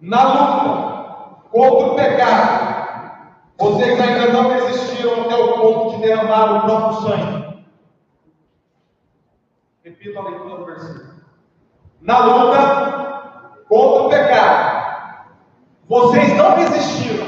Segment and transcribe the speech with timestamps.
[0.00, 3.18] Na luta contra o pecado,
[3.58, 7.64] vocês ainda não resistiram até o ponto de derramar o próprio sangue.
[9.82, 11.14] Repito a leitura do versículo.
[12.00, 15.28] Na luta contra o pecado,
[15.88, 17.26] vocês não resistiram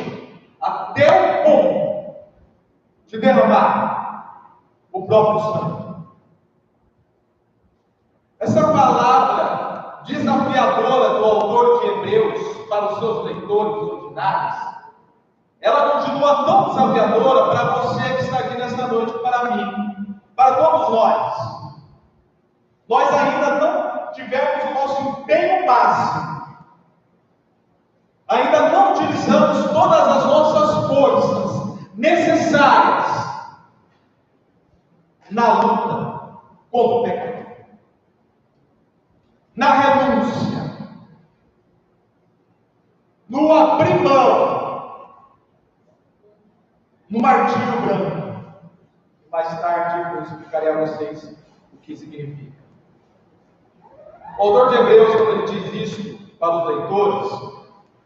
[0.60, 2.14] até o ponto
[3.08, 4.60] de derramar
[4.92, 5.80] o próprio sangue.
[8.38, 14.56] Essa palavra desafiadora do autor de Hebreus para os seus leitores ordinários,
[15.60, 20.88] ela continua tão desafiadora para você que está aqui nesta noite, para mim, para todos
[20.88, 21.50] nós.
[22.88, 26.40] Nós ainda não tivemos o nosso empenho máximo.
[28.28, 33.10] Ainda não utilizamos todas as nossas forças necessárias
[35.30, 36.38] na luta
[36.70, 37.30] contra o pecado
[39.60, 39.99] na renúncia,
[43.30, 45.08] no abrir mão,
[47.08, 48.20] no martírio branco.
[49.30, 51.36] Mais tarde eu explicarei a vocês
[51.72, 52.58] o que significa.
[54.36, 57.30] O autor de Hebreus, quando ele diz isso para os leitores,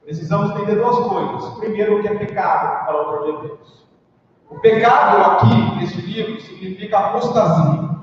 [0.03, 1.59] precisamos entender duas coisas.
[1.59, 3.85] Primeiro, o que é pecado para o autor de Hebreus.
[4.51, 7.95] O pecado aqui, neste livro, significa apostasia.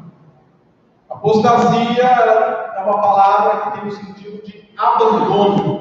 [1.07, 5.80] Apostasia é uma palavra que tem o sentido de abandono.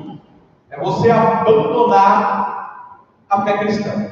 [0.70, 4.10] É você abandonar a fé cristã.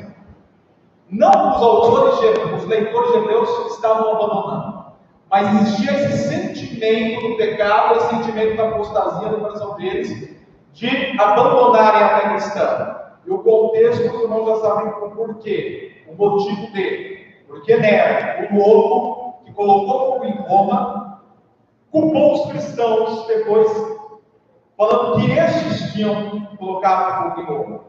[1.09, 2.19] Não os autores,
[2.57, 4.87] os leitores Hebreus estavam abandonando,
[5.31, 10.37] mas existia esse sentimento do pecado, esse sentimento da apostasia no coração deles,
[10.73, 12.97] de abandonarem a fé cristã.
[13.25, 17.19] E o contexto, os irmãos já sabem o porquê, o motivo dele.
[17.47, 21.23] Porque Nero, o novo, que colocou fogo em Roma,
[21.91, 23.98] culpou os cristãos depois,
[24.79, 27.81] falando que estes tinham colocado fogo em Roma.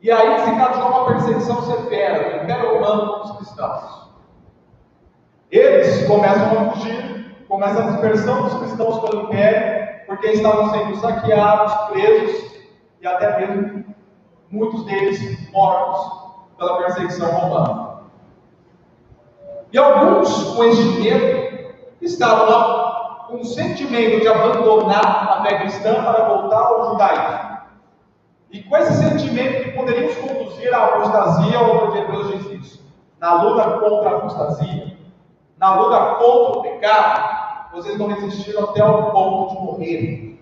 [0.00, 4.10] E aí se encaixou uma perseguição severa do Império Romano contra os cristãos.
[5.50, 11.72] Eles começam a fugir, começam a dispersão dos cristãos pelo Império, porque estavam sendo saqueados,
[11.90, 12.54] presos
[13.00, 13.84] e até mesmo
[14.50, 16.24] muitos deles mortos
[16.56, 18.00] pela perseguição romana.
[19.72, 22.83] E alguns, com este medo, estavam lá
[23.34, 27.58] com o sentimento de abandonar a fé cristã para voltar ao judaísmo.
[28.52, 32.84] E com esse sentimento que poderíamos conduzir à apostasia, o autor de isso.
[33.18, 34.96] Na luta contra a apostasia,
[35.58, 40.40] na luta contra o pecado, vocês não resistiram até o ponto de morrer,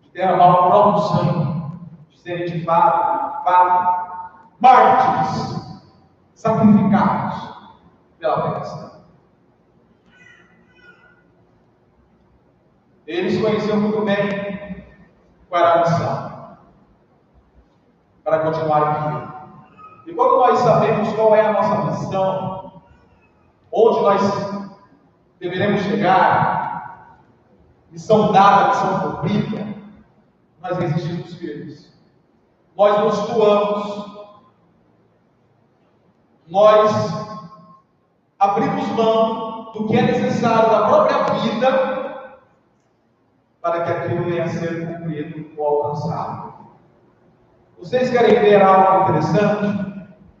[0.00, 1.76] de derramar o próprio sangue,
[2.08, 5.82] de serem de fato, fato mártires,
[6.34, 7.50] sacrificados
[8.18, 8.89] pela fé cristã.
[13.10, 14.84] Eles conheciam muito bem
[15.48, 16.58] qual era a missão
[18.22, 20.10] para continuar aqui.
[20.10, 22.82] E quando nós sabemos qual é a nossa missão,
[23.72, 24.70] onde nós
[25.40, 27.18] deveremos chegar,
[27.90, 29.74] missão dada, missão cumprida,
[30.62, 31.92] nós resistimos firmes.
[32.76, 34.30] Nós nos doamos.
[36.46, 36.92] Nós
[38.38, 41.99] abrimos mão do que é necessário da própria vida
[43.60, 46.54] para que aquilo venha a ser cumprido ou alcançado.
[47.78, 49.90] Vocês querem ver algo interessante?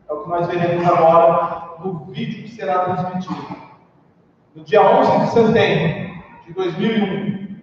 [0.08, 3.56] É o que nós veremos agora no vídeo que será transmitido.
[4.54, 7.60] No dia 11 de setembro de 2001,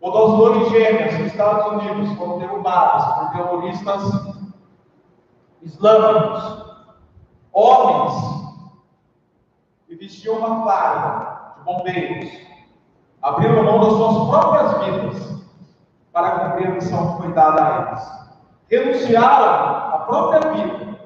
[0.00, 4.02] quando as Torres Gêmeas nos Estados Unidos foram derrubadas por terroristas
[5.62, 6.66] islâmicos,
[7.52, 8.14] homens
[9.86, 12.45] que vestiam uma farda de bombeiros
[13.26, 15.36] abriram mão das suas próprias vidas
[16.12, 18.26] para cumprir a missão que foi dada a eles.
[18.70, 20.98] Renunciaram à própria vida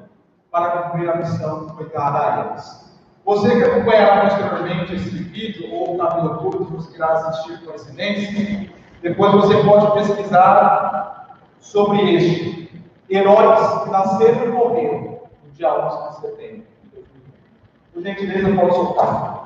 [0.51, 2.91] para cumprir a missão que foi dada a eles.
[3.25, 8.71] Você que acompanhará posteriormente esse vídeo ou na YouTube, que você irá assistir com excelência,
[9.03, 12.61] depois você pode pesquisar sobre este.
[13.09, 16.67] Heróis que nasceram e morreram no dia 11 de setembro.
[17.93, 19.40] Por gentileza, pode soltar.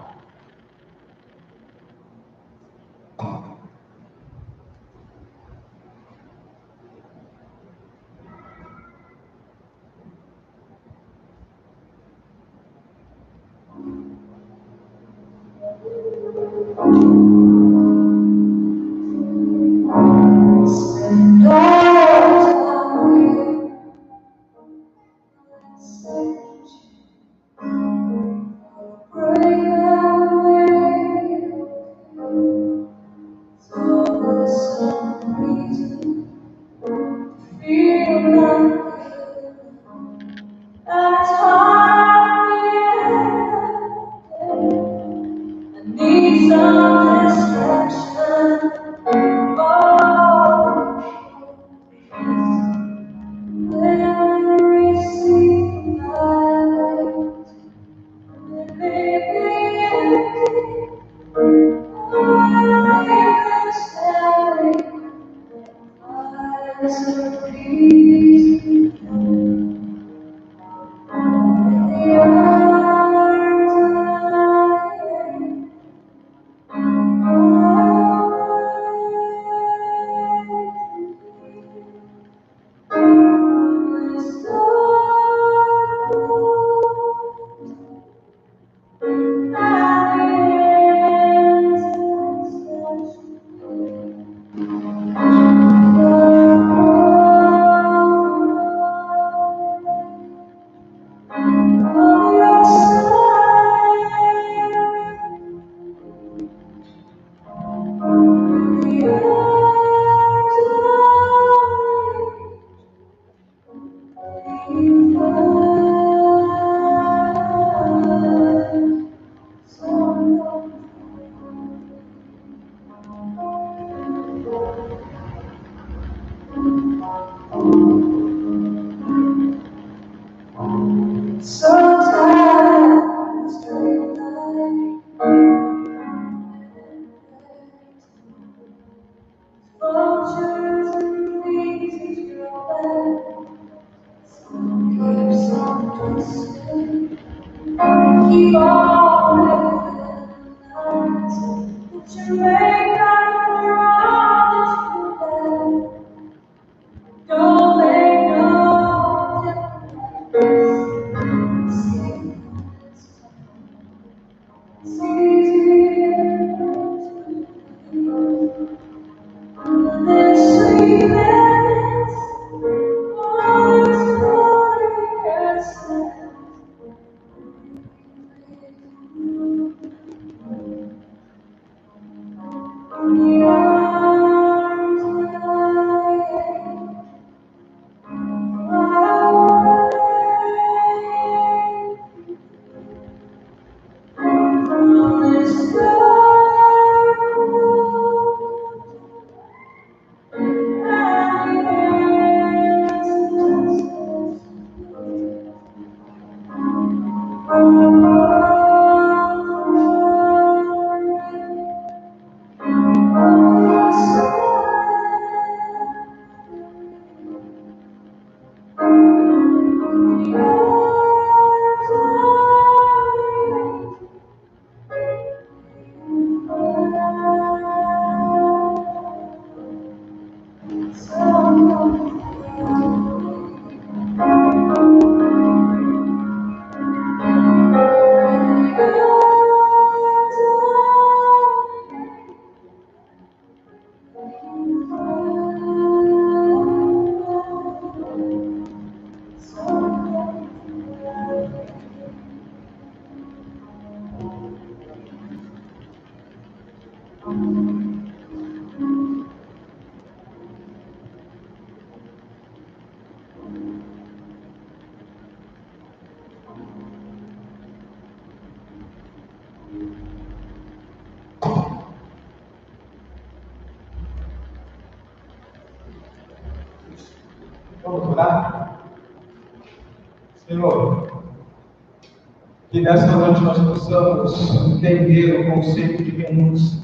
[282.85, 286.83] Nessa noite nós possamos entender o conceito de renúncia,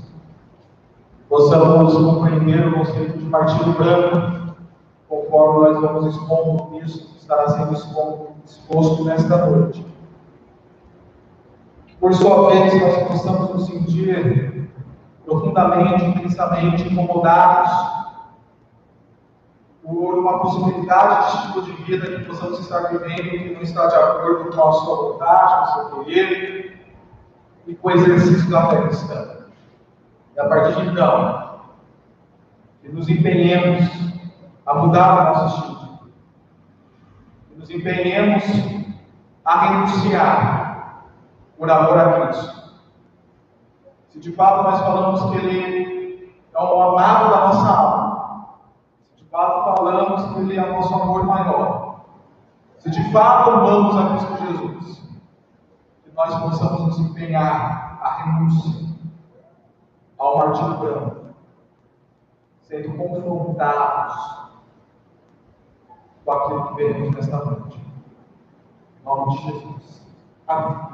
[1.28, 4.56] possamos compreender o conceito de partido branco,
[5.08, 9.86] conforme nós vamos expondo isso que estará sendo exposto nesta noite.
[12.00, 14.70] Por sua vez, nós possamos nos sentir
[15.26, 17.99] profundamente, intensamente incomodados
[19.90, 23.94] por uma possibilidade de estilo de vida que possamos estar vivendo que não está de
[23.96, 26.80] acordo com a sua vontade, com o seu querer
[27.66, 29.36] e com o exercício da fé cristã.
[30.36, 31.60] E a partir de então,
[32.82, 33.84] que nos empenhemos
[34.64, 35.98] a mudar o nosso estilo,
[37.48, 38.44] que nos empenhemos
[39.44, 41.04] a renunciar
[41.58, 42.60] por amor a Cristo.
[44.10, 47.89] Se de fato nós falamos que Ele é o amado da nossa alma,
[49.84, 52.00] falamos que Ele é o nosso amor maior.
[52.78, 55.02] Se de fato amamos a Cristo Jesus,
[56.02, 58.88] que nós possamos nos empenhar a renúncia
[60.18, 61.20] ao martírio
[62.62, 64.50] sendo confrontados
[66.24, 67.80] com aquilo que veremos nesta noite.
[69.00, 70.06] Em nome de Jesus.
[70.46, 70.90] Amém.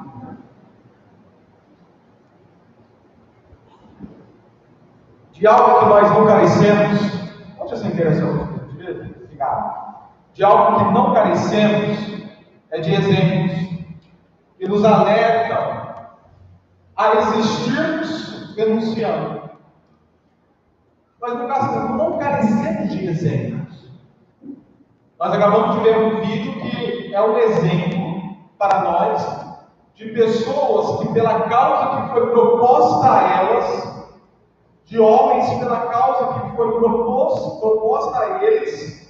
[5.33, 7.17] De algo que nós não carecemos,
[7.59, 8.56] Onde essa interação?
[10.33, 11.97] De algo que não carecemos,
[12.71, 13.57] é de exemplos
[14.57, 15.95] que nos alertam
[16.95, 19.49] a existirmos renunciando.
[21.21, 23.91] Mas no caso, não carecemos de exemplos.
[25.19, 29.47] Nós acabamos de ver um vídeo que é um exemplo para nós
[29.95, 34.07] de pessoas que, pela causa que foi proposta a elas,
[34.85, 39.06] de homens pela causa que foi proposta, proposta a eles,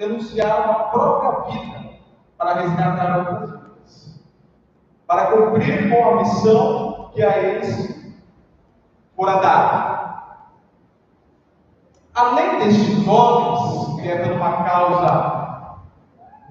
[0.00, 1.90] renunciaram à própria vida
[2.38, 4.20] para resgatar outras vidas,
[5.06, 8.16] para cumprir com a missão que a eles
[9.14, 10.00] fora dada.
[12.14, 15.80] Além destes homens, que é por uma causa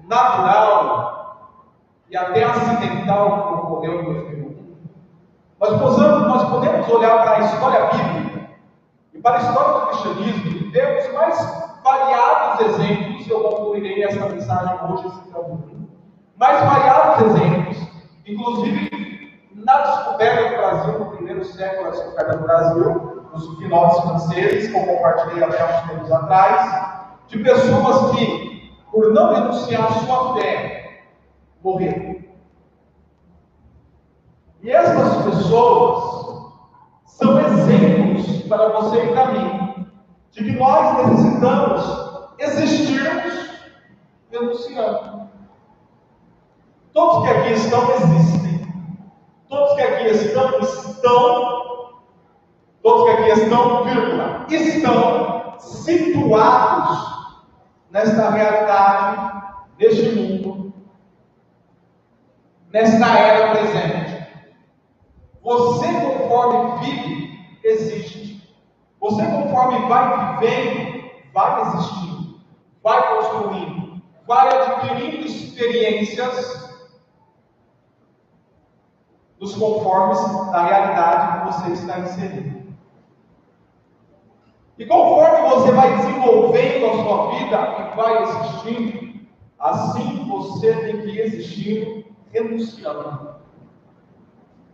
[0.04, 1.50] natural
[2.08, 4.76] e até acidental que ocorreu em 2001,
[5.58, 8.50] nós, nós podemos olhar para a história bíblica
[9.12, 14.78] e para a história do cristianismo e temos mais variados exemplos, eu concluirei essa mensagem
[14.88, 15.88] hoje citando
[16.36, 17.76] mais variados exemplos,
[18.26, 18.90] inclusive
[19.54, 24.86] na descoberta do Brasil, no primeiro século da descoberta do Brasil, nos finórios franceses, como
[24.86, 31.04] compartilhei até uns tempos atrás, de pessoas que, por não renunciar sua fé,
[31.62, 32.16] morreram.
[34.62, 36.50] E essas pessoas
[37.04, 39.69] são exemplos para você e para mim,
[40.32, 43.50] de que nós necessitamos existirmos
[44.30, 45.28] renunciando.
[46.92, 48.60] Todos que aqui estão existem.
[49.48, 51.60] Todos que aqui estão, estão
[52.82, 56.98] Todos que aqui estão, vírgula, estão situados
[57.90, 59.42] nesta realidade,
[59.78, 60.72] neste mundo,
[62.72, 64.26] nesta era presente.
[65.42, 68.39] Você, conforme vive, existe.
[69.00, 72.40] Você, conforme vai vivendo, vai existindo,
[72.82, 76.60] vai construindo, vai adquirindo experiências
[79.40, 80.20] nos conformes
[80.52, 82.60] da realidade que você está inserido.
[84.78, 89.20] E conforme você vai desenvolvendo a sua vida e vai existindo,
[89.58, 93.30] assim você tem que ir existindo renunciando.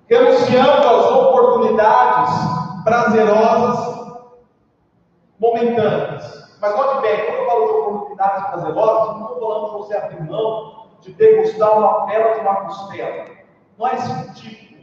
[0.09, 3.96] Renunciando às oportunidades prazerosas
[5.47, 6.57] momentâneas.
[6.61, 10.23] Mas note bem, quando eu falo de oportunidades prazerosas, não estou falando de você abrir
[10.23, 13.27] mão de degustar uma bela de uma costela.
[13.79, 14.77] Não é esse tipo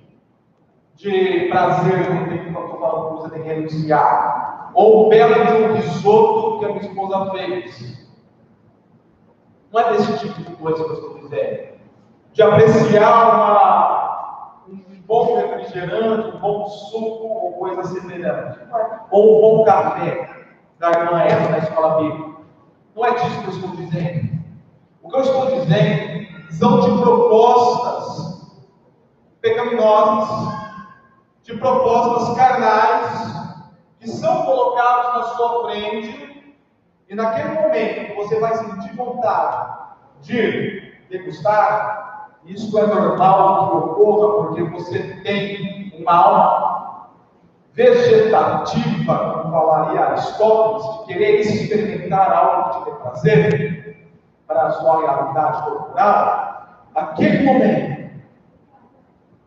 [0.95, 5.73] de prazer que eu estou falando que você tem que renunciar ou bela de um
[5.73, 8.09] risoto que a minha esposa fez.
[9.71, 11.73] Não é desse tipo de coisa que eu estou dizendo.
[12.31, 18.59] De apreciar uma, um bom refrigerante, um bom suco ou coisa semelhante.
[19.11, 20.42] Ou um bom café
[20.83, 22.41] da irmã Eva da escola bíblica.
[22.93, 24.43] Não é disso que eu estou dizendo.
[25.01, 28.51] O que eu estou dizendo são de propostas
[29.39, 30.53] pecaminosas,
[31.43, 33.33] de propostas carnais,
[33.97, 36.53] que são colocados na sua frente,
[37.07, 39.77] e naquele momento você vai sentir vontade
[40.21, 46.72] de degustar, isso é normal que ocorra, porque você tem uma alma
[47.73, 54.07] vegetativa, como falaria Aristóteles, de querer experimentar algo que dê prazer
[54.47, 57.93] para a sua realidade corporal, aquele momento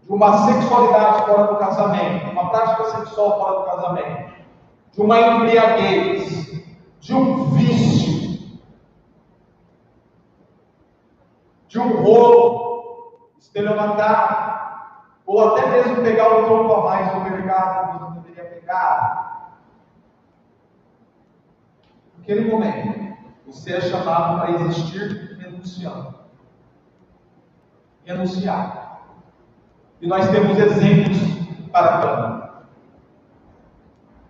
[0.03, 4.33] de uma sexualidade fora do casamento, uma prática sexual fora do casamento,
[4.93, 6.65] de uma embriaguez,
[7.01, 8.61] de um vício,
[11.69, 14.46] de um roubo, estelionatário,
[15.27, 19.59] ou até mesmo pegar o troco a mais no mercado que não deveria pegar.
[22.17, 26.15] Naquele momento, você é chamado para existir renunciando.
[28.05, 29.03] Renunciar.
[30.01, 31.19] E nós temos exemplos
[31.73, 32.47] para tanto.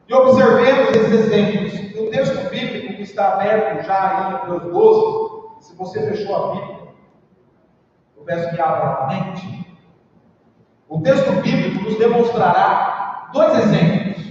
[0.09, 1.97] E observemos esses exemplos.
[1.97, 6.89] No texto bíblico que está aberto já em Hebreus 12, se você fechou a Bíblia,
[8.17, 9.66] eu peço que abra a mente.
[10.89, 14.25] O texto bíblico nos demonstrará dois exemplos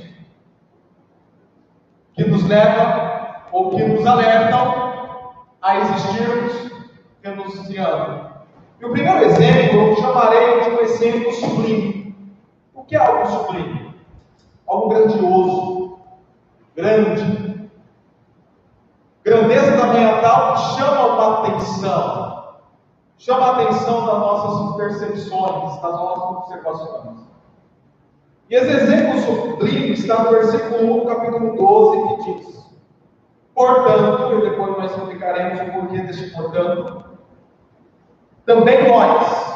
[2.13, 6.71] que nos levam ou que nos alertam a existirmos
[7.21, 8.29] renunciando.
[8.79, 12.15] E o primeiro exemplo eu chamarei de um exemplo sublime.
[12.73, 13.85] O que é algo sublime?
[14.67, 15.99] algo grandioso,
[16.75, 17.45] grande.
[19.23, 22.44] Grandeza ambiental chama uma atenção,
[23.17, 27.19] chama a atenção das nossas percepções, das nossas observações.
[28.49, 32.65] E esse exemplo sublime está no versículo 1 capítulo 12, que diz:
[33.55, 37.05] Portanto, e depois nós explicaremos o porquê deste portanto,
[38.45, 39.55] também nós,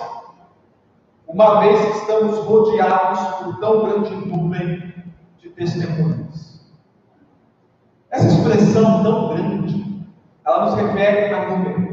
[1.28, 4.94] uma vez que estamos rodeados por tão grande nuvem
[5.38, 6.68] de testemunhas.
[8.10, 10.08] Essa expressão tão grande,
[10.44, 11.89] ela nos refere a número.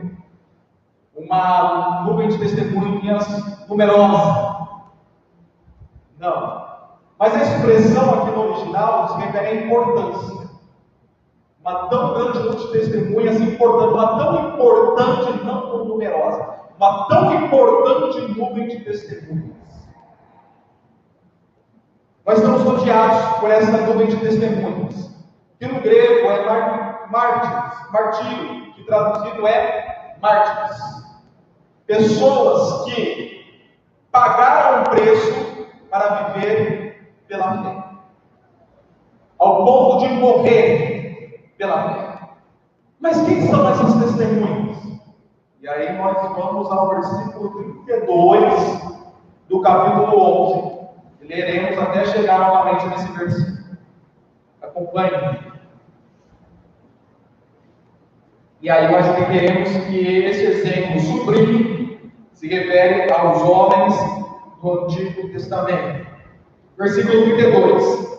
[1.26, 3.26] Uma nuvem de testemunhas
[3.68, 4.56] numerosa.
[6.20, 6.66] Não.
[7.18, 10.46] Mas a expressão aqui no original nos refere à importância.
[11.60, 17.34] Uma tão grande número de testemunhas importante, uma tão importante, não tão numerosa, uma tão
[17.34, 19.56] importante nuvem de testemunhas.
[22.24, 25.10] Nós estamos rodeados por essa nuvem de testemunhas,
[25.58, 30.95] que no grego é mártires, martírio, que traduzido é mártires.
[31.86, 33.62] Pessoas que
[34.10, 37.84] pagaram o preço para viver pela fé,
[39.38, 42.18] ao ponto de morrer pela fé.
[42.98, 44.78] Mas quem são essas testemunhas?
[45.60, 48.96] E aí nós vamos ao versículo 32
[49.48, 50.86] do capítulo 11.
[51.22, 53.78] E leremos até chegar novamente nesse versículo.
[54.62, 55.46] Acompanhe.
[58.60, 61.75] E aí nós entenderemos que esse exemplo sublime
[62.36, 63.94] se refere aos homens
[64.62, 66.06] do Antigo Testamento.
[66.78, 68.18] Versículo 32.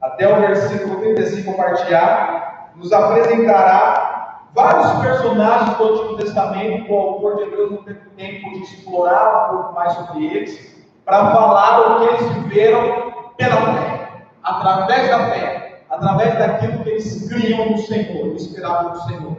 [0.00, 7.36] Até o versículo 35 compartilhar, nos apresentará vários personagens do Antigo Testamento, que o autor
[7.36, 11.98] de Hebreus não teve tempo de explorar um pouco mais sobre eles, para falar o
[11.98, 18.34] que eles viveram pela fé, através da fé, através daquilo que eles criam no Senhor,
[18.34, 19.36] esperavam no Senhor.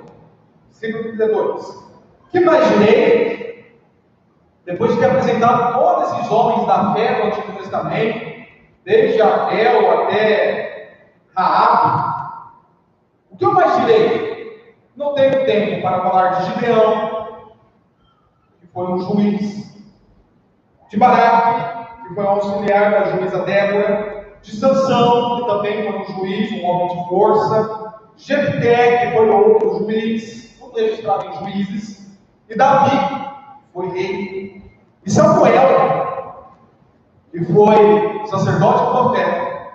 [0.69, 1.89] Versículo 32.
[2.31, 3.48] Que imaginei,
[4.69, 8.45] depois de ter apresentado todos esses homens da fé do Antigo Testamento,
[8.85, 10.99] desde Abel até
[11.35, 12.29] Raabe,
[13.31, 14.77] o que eu imaginei?
[14.95, 17.49] Não teve tempo para falar de Gideão,
[18.61, 19.83] que foi um juiz,
[20.87, 26.05] de Baraque, que foi um auxiliar da juíza Débora, de Sansão, que também foi um
[26.05, 32.55] juiz, um homem de força, Jefté, que foi outro juiz, tudo registrado em juízes, e
[32.55, 33.28] Davi,
[33.79, 34.61] foi rei,
[35.05, 36.51] e Samuel,
[37.31, 39.69] que foi sacerdote e profeta,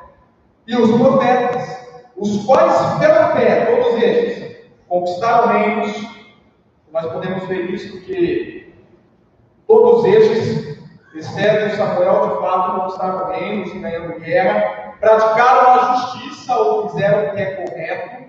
[0.67, 4.57] e os profetas, os quais pela fé, todos eles,
[4.89, 6.07] conquistaram reinos,
[6.93, 8.75] nós podemos ver isso que
[9.67, 10.79] todos estes,
[11.15, 17.41] exceto Samuel, de fato conquistaram reinos ganhando guerra, praticaram a justiça ou fizeram o que
[17.41, 18.25] é correto,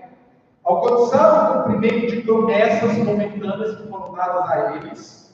[0.64, 5.25] alcançaram o cumprimento de promessas momentâneas que foram dadas a eles,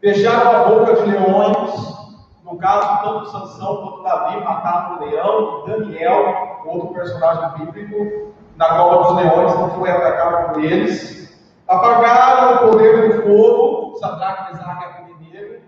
[0.00, 1.96] fecharam a boca de leões,
[2.44, 9.02] no caso, tanto Sansão quanto Davi mataram o leão, Daniel, outro personagem bíblico, na cova
[9.02, 11.36] dos leões, não foi atacado por eles.
[11.66, 15.62] Apagaram o poder do fogo, Sadraque, Mesaque e Abednego,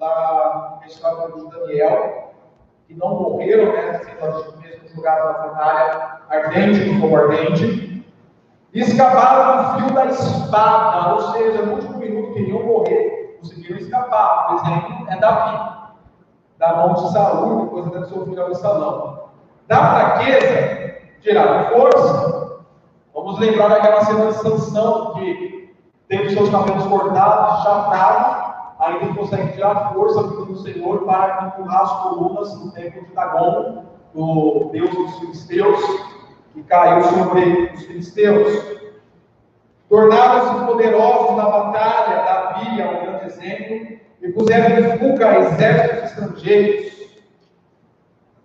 [0.00, 2.32] lá no estado de Daniel,
[2.86, 4.00] que não morreram, né,
[4.62, 8.04] mesmo jogados na fornalha ardente, no fogo ardente.
[8.72, 13.13] E escaparam do fio da espada, ou seja, no último minuto queriam morrer,
[13.44, 14.46] conseguiram escapar.
[14.46, 15.74] Por exemplo, é Davi,
[16.58, 19.24] da mão de Saúl, depois até do seu filho Absalão.
[19.68, 22.62] Da fraqueza, tiraram força.
[23.14, 25.74] Vamos lembrar daquela cena de Sansão que
[26.08, 32.54] teve seus cabelos cortados, chapado, ainda consegue tirar força do Senhor para empurrar as colunas
[32.58, 35.80] do templo de Dagon, do Deus dos filisteus,
[36.52, 38.74] que caiu sobre os filisteus.
[39.88, 46.94] Tornaram-se poderosos na batalha, Davi é um exemplo, e puseram em fuga exércitos estrangeiros.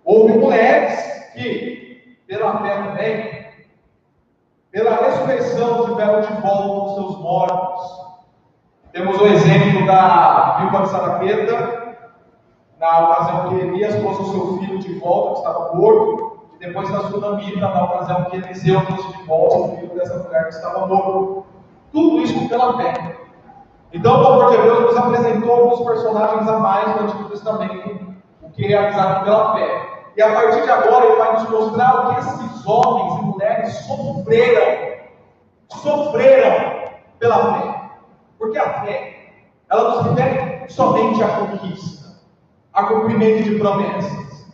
[0.03, 3.39] Houve mulheres que pela fé também,
[4.71, 8.09] pela ressurreição tiveram de volta os seus mortos.
[8.91, 11.97] Temos o exemplo da viúva de Sarapeta,
[12.79, 16.89] na ocasião que Elias trouxe o seu filho de volta, que estava morto, e depois
[16.91, 20.87] da Sunamita, na ocasião que Eliseu trouxe de volta o filho dessa mulher que estava
[20.87, 21.45] morto.
[21.91, 23.18] Tudo isso pela fé.
[23.91, 28.49] Então o autor de Hebreus nos apresentou alguns personagens a mais do Antigo Testamento, o
[28.51, 29.89] que é realizado pela fé.
[30.15, 33.73] E a partir de agora ele vai nos mostrar o que esses homens e mulheres
[33.85, 34.97] sofreram,
[35.69, 37.89] sofreram pela fé.
[38.37, 39.33] Porque a fé,
[39.71, 42.09] ela nos refere somente à conquista,
[42.73, 44.45] a cumprimento de promessas,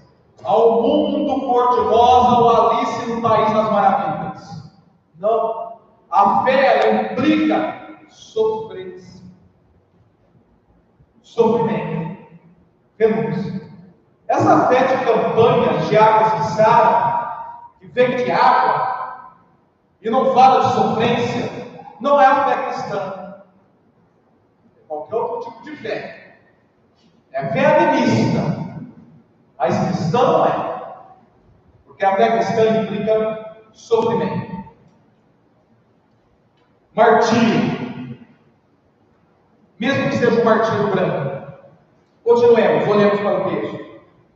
[0.46, 4.72] ao mundo cor-de-rosa ou Alice no País das Maravilhas.
[5.20, 5.66] Não.
[6.10, 7.76] A fé, ela implica
[8.10, 8.65] sofrência,
[11.36, 12.18] sofrimento,
[12.98, 13.62] renúncia.
[14.28, 17.28] Essa fé de campanhas de águas que saram,
[17.80, 19.36] que vem de água,
[20.02, 21.52] e não fala de sofrência,
[22.00, 23.44] não é a fé cristã.
[24.78, 26.38] É qualquer outro tipo de fé.
[27.34, 28.66] É fé animista.
[29.58, 30.76] Mas cristã não é.
[31.86, 34.56] Porque a fé cristã implica sofrimento.
[36.94, 37.75] Martírio.
[39.80, 41.54] Mesmo que seja um martírio branco.
[42.24, 43.86] Continuemos, olhemos para o texto.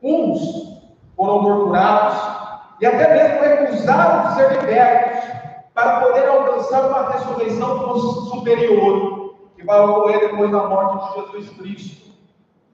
[0.03, 0.69] Uns
[1.15, 2.17] foram torturados
[2.81, 5.29] e até mesmo recusaram de ser libertos
[5.73, 7.97] para poder alcançar uma ressurreição
[8.29, 12.09] superior que vai ocorrer depois da morte de Jesus Cristo.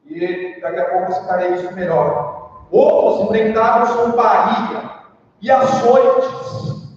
[0.05, 2.65] E daqui a pouco eu citarei isso melhor.
[2.71, 4.91] Outros enfrentaram zombaria
[5.41, 6.89] e açoites.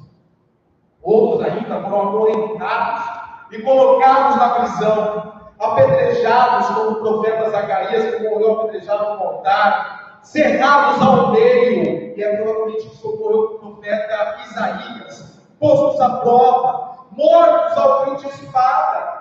[1.02, 3.04] Outros ainda foram acorrentados
[3.50, 11.02] e colocados na prisão, apedrejados como o profeta Zacarias, que morreu apedrejado no altar, cerrados
[11.02, 18.04] ao meio, e é provavelmente que socorreu o profeta Isaías, postos à prova, mortos ao
[18.04, 19.18] fim de espada.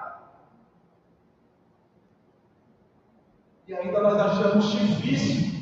[3.67, 5.62] E ainda nós achamos difícil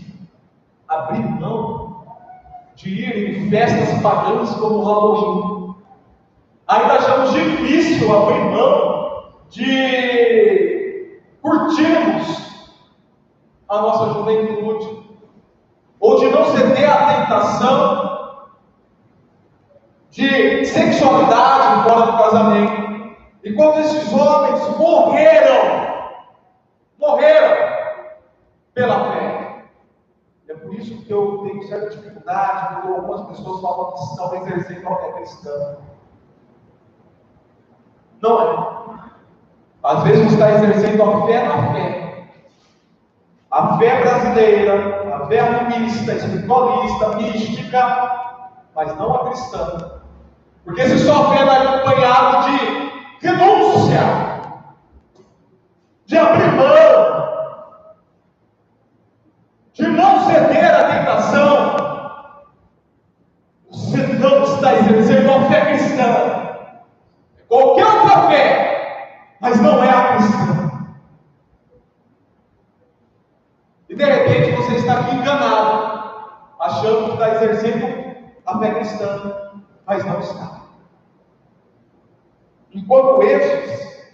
[0.88, 2.06] abrir mão
[2.76, 5.76] de ir em festas pagãs como o Halloween.
[6.68, 10.64] Ainda achamos difícil abrir mão de
[11.65, 12.69] curtirmos
[13.67, 15.10] a nossa juventude,
[15.99, 18.49] ou de não ceder à tentação
[20.12, 23.15] de sexualidade fora do casamento.
[23.43, 26.15] E quando esses homens morreram,
[26.99, 27.75] morreram
[28.73, 29.65] pela fé.
[30.47, 34.88] É por isso que eu tenho certa dificuldade quando algumas pessoas falam que estão exercendo
[34.88, 35.78] a fé cristã.
[38.21, 39.14] Não é.
[39.86, 42.28] Às vezes está exercendo a fé na fé.
[43.52, 48.12] A fé brasileira, a fé animista, espiritualista, mística,
[48.76, 49.95] mas não a cristã.
[50.65, 54.02] Porque se sua fé vai acompanhado de renúncia,
[56.08, 57.26] de abrir mão,
[59.74, 61.76] de não ceder à tentação,
[63.69, 66.06] você não está exercendo a fé cristã.
[67.48, 70.71] Qualquer outra fé, mas não é a cristã.
[73.88, 76.26] E de repente você está aqui enganado,
[76.60, 77.86] achando que está exercendo
[78.48, 79.45] a fé cristã
[79.86, 80.62] mas não está.
[82.74, 84.10] Enquanto estes,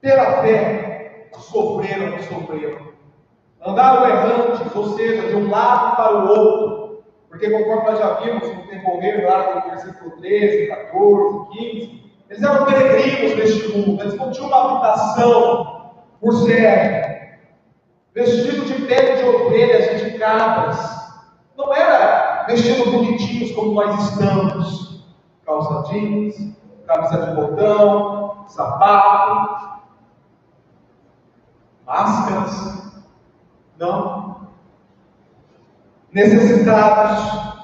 [0.00, 2.88] pela fé, sofreram e sofreram.
[3.60, 7.04] Andaram errantes, ou seja, de um lado para o outro.
[7.28, 12.64] Porque conforme nós já vimos no decorrer lá do versículo 13, 14, 15, eles eram
[12.64, 17.38] peregrinos neste mundo, eles não tinham uma habitação por ser
[18.14, 20.78] vestido de pele de ovelhas de cabras.
[21.56, 24.88] Não era vestido bonitinhos como nós estamos
[25.48, 26.36] calça jeans,
[26.86, 29.80] camisa de botão, sapato,
[31.86, 33.02] máscaras.
[33.78, 34.27] Não.
[36.18, 37.54] Necessitados,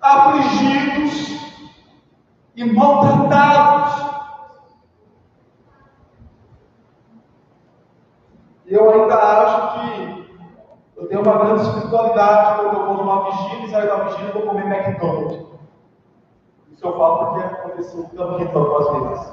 [0.00, 1.62] afligidos
[2.56, 4.04] e maltratados.
[8.66, 10.26] Eu ainda acho que
[10.96, 14.32] eu tenho uma grande espiritualidade quando eu vou numa vigília e saio da vigília e
[14.32, 15.46] vou comer McDonald's.
[16.72, 19.32] Isso eu falo porque aconteceu também algumas vezes.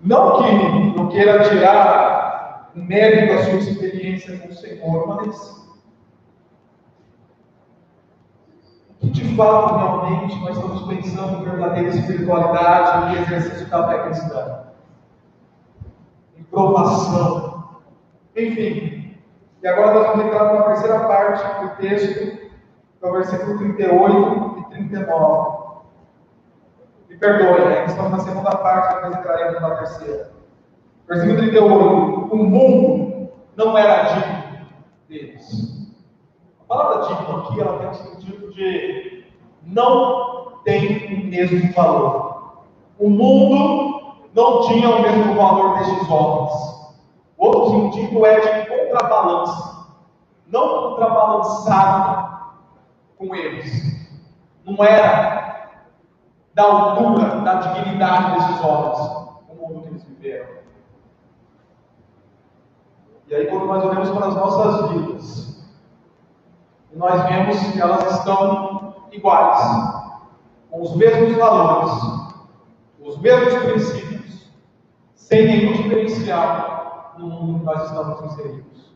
[0.00, 3.91] Não que não queira tirar o mérito da sua experiência
[4.30, 5.62] com o Senhor, mas
[9.00, 14.64] que de fato realmente nós estamos pensando em verdadeira espiritualidade e exercício da fé cristã?
[16.38, 17.80] Em provação.
[18.36, 19.18] Enfim,
[19.62, 22.50] e agora nós vamos entrar na terceira parte do texto, que
[23.02, 25.62] é o versículo 38 e 39.
[27.08, 27.84] Me perdoe, né?
[27.86, 30.30] estamos na segunda parte, depois entraremos na terceira.
[31.08, 32.34] Versículo 38.
[32.34, 33.11] O mundo
[33.56, 34.66] não era digno
[35.08, 35.92] deles.
[36.60, 39.24] A palavra digno aqui ela tem o sentido de
[39.62, 42.62] não tem o mesmo valor.
[42.98, 43.92] O mundo
[44.34, 46.72] não tinha o mesmo valor destes homens.
[47.36, 49.86] Outro sentido é de contrabalança,
[50.46, 52.52] não contrabalançado
[53.18, 54.00] com eles.
[54.64, 55.70] Não era
[56.54, 58.98] da altura, da dignidade desses homens,
[59.48, 60.51] o mundo que eles viveram.
[63.32, 65.64] E aí, quando nós olhamos para as nossas vidas,
[66.92, 69.94] nós vemos que elas estão iguais,
[70.70, 71.94] com os mesmos valores,
[73.00, 74.50] os mesmos princípios,
[75.14, 78.92] sem nenhum diferencial no mundo que nós estamos inseridos.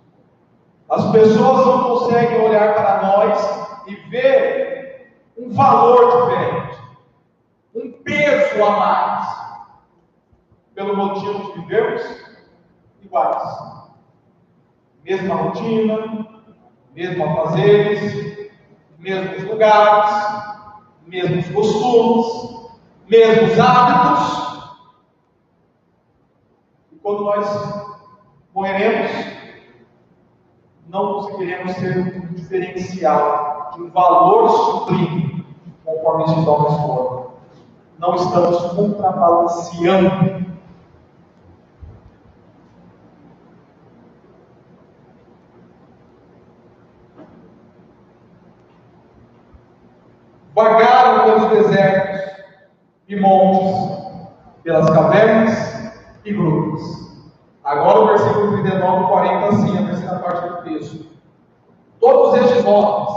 [0.91, 6.79] As pessoas não conseguem olhar para nós e ver um valor diferente,
[7.75, 9.39] um peso a mais,
[10.75, 12.03] pelo motivo de vivermos
[13.01, 13.86] iguais.
[15.07, 16.27] Mesma rotina,
[16.93, 18.51] mesmos afazeres,
[18.99, 20.11] mesmos lugares,
[21.07, 22.71] mesmos costumes,
[23.09, 24.73] mesmos hábitos.
[26.91, 27.87] E quando nós
[28.53, 29.13] morreremos,
[30.89, 35.45] não conseguiremos ter um diferencial de um valor supremo,
[35.85, 37.27] conforme esses homens foram.
[38.01, 40.46] Não estamos contrabalanceando
[50.57, 52.33] vagaram pelos desertos
[53.07, 54.33] e montes,
[54.65, 55.93] pelas cavernas
[56.25, 56.83] e grupos.
[57.63, 61.07] Agora o versículo 39 e 40, assim, a terceira parte do texto.
[62.01, 63.09] Todos estes homens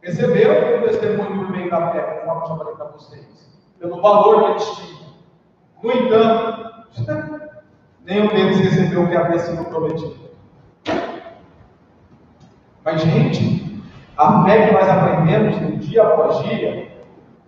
[0.00, 4.44] receberam o testemunho por meio da fé, conforme eu já falei para vocês, pelo valor
[4.44, 5.08] que eles tinham.
[5.82, 6.70] No entanto,
[8.06, 10.16] nenhum deles recebeu o que havia sido prometido.
[12.82, 13.57] Mas, gente,
[14.18, 16.92] a fé que nós aprendemos no dia após dia,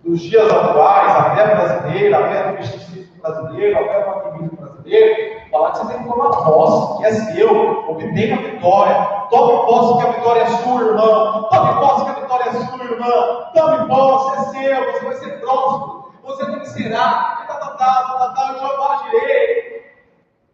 [0.05, 4.57] nos dias atuais, a fé brasileira, a fé do misticismo brasileiro, a fé do ativismo
[4.57, 8.95] brasileiro, falar que você tem que tomar posse, que é seu, obtenha a vitória,
[9.29, 12.85] tome posse que a vitória é sua, irmão, tome posse que a vitória é sua,
[12.85, 18.17] irmã, tome posse, é seu, você vai ser próximo, você vencerá, e tá, tá, tá,
[18.17, 19.91] tá, tá, eu já agirei,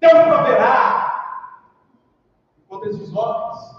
[0.02, 1.14] Deus proverá.
[2.66, 3.77] Enquanto esses homens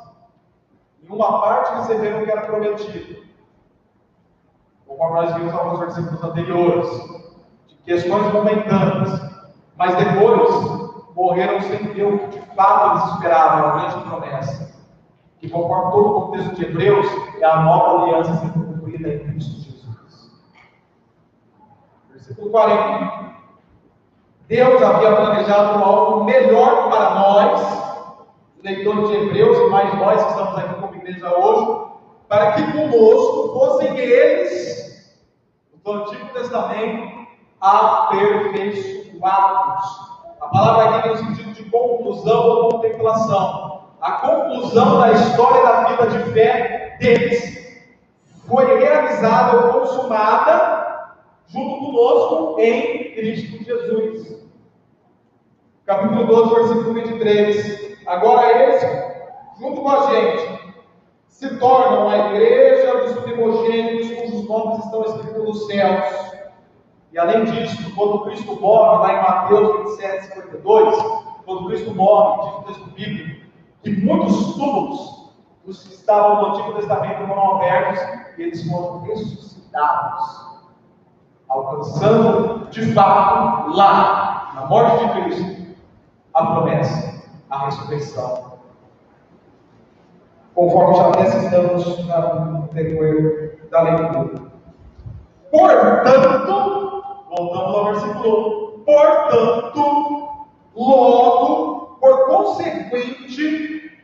[1.09, 3.23] uma parte receberam o que era prometido.
[4.87, 6.88] Conforme nós vimos alguns versículos anteriores,
[7.66, 9.21] de questões momentâneas,
[9.77, 10.79] mas depois
[11.14, 14.79] morreram sem ter o que de fato eles esperavam, a grande promessa.
[15.38, 17.07] Que conforme todo o contexto de Hebreus,
[17.40, 20.33] é a nova aliança sendo cumprida em Cristo Jesus.
[22.11, 23.29] Versículo 40.
[24.49, 27.79] Deus havia planejado algo melhor para nós
[28.62, 30.78] leitores de Hebreus e mais nós que estamos aqui
[31.09, 31.88] igreja hoje,
[32.29, 35.18] para que conosco fossem eles,
[35.83, 37.27] do Antigo Testamento,
[37.61, 40.09] aperfeiçoados.
[40.40, 43.88] A palavra aqui tem o sentido de conclusão ou contemplação.
[44.01, 47.83] A conclusão da história da vida de fé deles
[48.47, 51.16] foi realizada ou consumada
[51.49, 54.38] junto conosco em Cristo Jesus.
[55.87, 57.99] Capítulo 12, versículo 23.
[58.07, 58.83] Agora eles,
[59.59, 60.58] junto com a gente,
[61.38, 66.33] se tornam a igreja dos primogênitos cujos nomes estão escritos nos céus.
[67.12, 70.96] E além disso, quando Cristo morre, lá em Mateus 27, 52,
[71.44, 73.46] quando Cristo morre, diz o texto bíblico,
[73.85, 75.31] que muitos túmulos
[75.64, 78.01] os que estavam no Antigo Testamento foram abertos
[78.37, 80.59] e eles foram ressuscitados,
[81.48, 85.77] alcançando de fato lá, na morte de Cristo,
[86.35, 88.48] a promessa a ressurreição.
[90.59, 94.51] Conforme já até citamos no decorrer da leitura.
[95.53, 104.01] Portanto, voltamos ao versículo, portanto, logo, por consequente,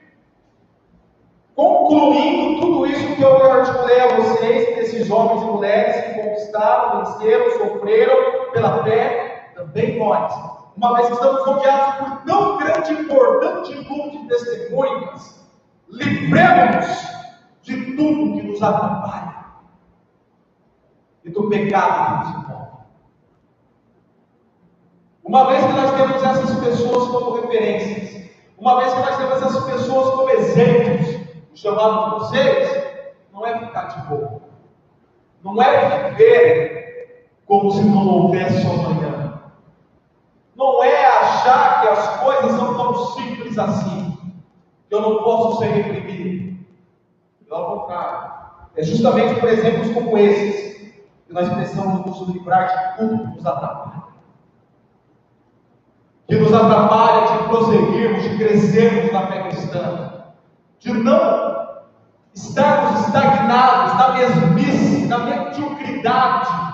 [1.57, 7.51] concluindo tudo isso que eu articulei a vocês, desses homens e mulheres que conquistaram, venceram,
[7.51, 10.33] sofreram pela fé, também nós
[10.77, 15.44] uma vez que estamos rodeados por tão grande e importante número de testemunhas,
[15.95, 17.15] livremos-nos
[17.63, 19.45] de tudo que nos atrapalha
[21.25, 22.65] e do pecado que nos envolve.
[25.25, 29.65] Uma vez que nós temos essas pessoas como referências, uma vez que nós temos essas
[29.65, 31.09] pessoas como exemplos,
[31.53, 32.85] o chamado de vocês,
[33.33, 34.43] não é ficar de boa,
[35.43, 39.41] não é viver como se não houvesse amanhã.
[40.57, 44.04] Não é achar que as coisas são tão simples assim,
[44.89, 46.65] que eu não posso ser reprimido.
[47.49, 48.33] Pelo contrário,
[48.77, 50.93] é justamente por exemplos como esses
[51.27, 54.03] que nós precisamos nos livrar de tudo que nos atrapalha.
[56.27, 60.25] Que nos atrapalha de prosseguirmos, de crescermos na fé cristã,
[60.79, 61.83] de não
[62.35, 66.65] estarmos estagnados na mesmice, na mediocridade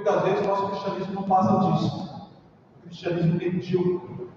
[0.00, 2.30] Muitas vezes o nosso cristianismo não passa disso.
[2.78, 4.30] O cristianismo medíocre.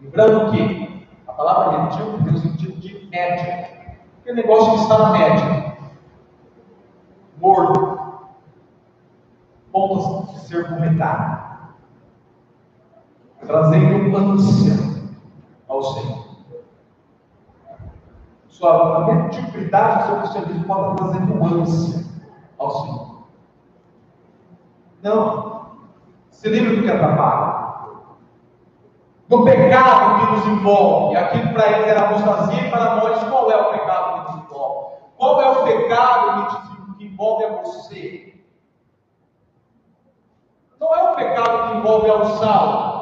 [0.00, 3.68] Lembrando que a palavra medíocre tem o sentido de média.
[4.20, 5.76] Aquele negócio que está na média.
[7.38, 7.98] Morto.
[9.72, 11.48] Pontos de ser comentado.
[13.44, 14.74] Trazendo ânsia
[15.68, 16.28] ao Senhor.
[18.48, 22.10] sua mediocridade, seu cristianismo pode trazer nuance
[22.58, 23.18] ao Senhor.
[25.02, 25.68] Não.
[26.30, 27.57] Se livre do que atrapalha.
[29.28, 31.16] Do pecado que nos envolve.
[31.16, 34.96] Aquilo para eles era apostasia e para nós, qual é o pecado que nos envolve?
[35.16, 38.34] Qual é o pecado que envolve a você?
[40.80, 42.98] Não é o pecado que envolve ao salvo.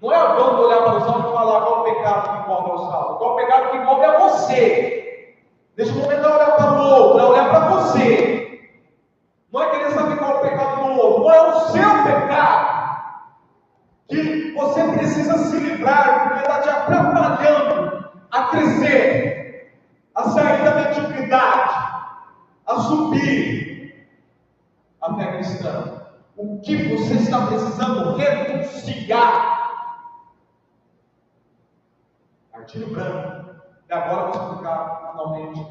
[0.00, 2.70] Não é vamos olhar para o salmo e falar qual é o pecado que envolve
[2.70, 3.18] ao salvo.
[3.18, 5.36] Qual é o pecado que envolve a você.
[5.76, 8.72] Neste momento não é olhar para o outro, é olhar para você.
[9.52, 12.76] Não é querer saber qual é o pecado do outro, qual é o seu pecado.
[14.08, 19.72] Que você precisa se livrar, porque está te atrapalhando a crescer,
[20.14, 21.74] a sair da mediocridade,
[22.66, 24.08] a subir
[25.02, 26.02] a fé cristã.
[26.36, 29.46] O que você está precisando renunciar?
[32.52, 33.46] Artilho branco.
[33.88, 35.66] E agora vou explicar finalmente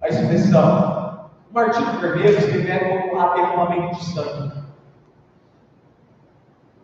[0.00, 1.30] a expressão.
[1.54, 4.57] O artigo vermelho se refere ao derramamento de sangue.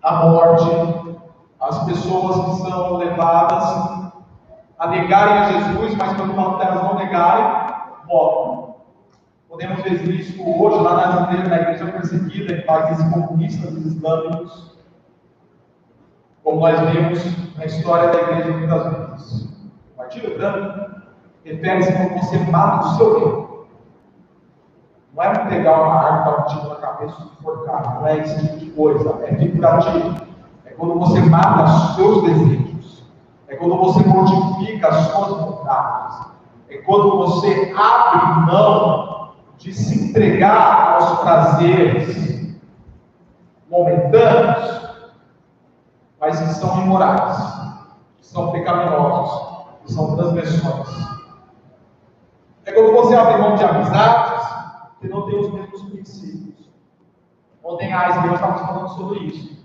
[0.04, 1.18] A morte,
[1.60, 4.04] as pessoas que são levadas
[4.78, 7.74] a negarem a Jesus, mas quando elas não negarem,
[8.06, 8.74] morrem.
[9.48, 14.76] Podemos ver isso hoje lá na na igreja perseguida, faz esse comunistas islâmicos,
[16.42, 19.42] como nós vimos na história da igreja muitas vezes.
[19.44, 20.90] O partido branco
[21.44, 23.43] refere-se quando você mata o seu eu.
[25.14, 28.40] Não é pegar uma arma, dar um tiro na cabeça e enforcar, não é esse
[28.40, 30.16] tipo de coisa, é figurativo.
[30.64, 33.04] É quando você mata os seus desejos,
[33.46, 36.26] é quando você modifica as suas vontades,
[36.68, 42.58] é quando você abre mão de se entregar aos prazeres
[43.70, 44.80] momentâneos,
[46.20, 47.36] mas que são imorais,
[48.18, 50.88] que são pecaminosos, que são transgressões.
[52.64, 54.33] É quando você abre mão de amizades
[55.04, 56.70] que não têm os mesmos princípios.
[57.62, 59.64] Ontem a Deus estava falando sobre isso.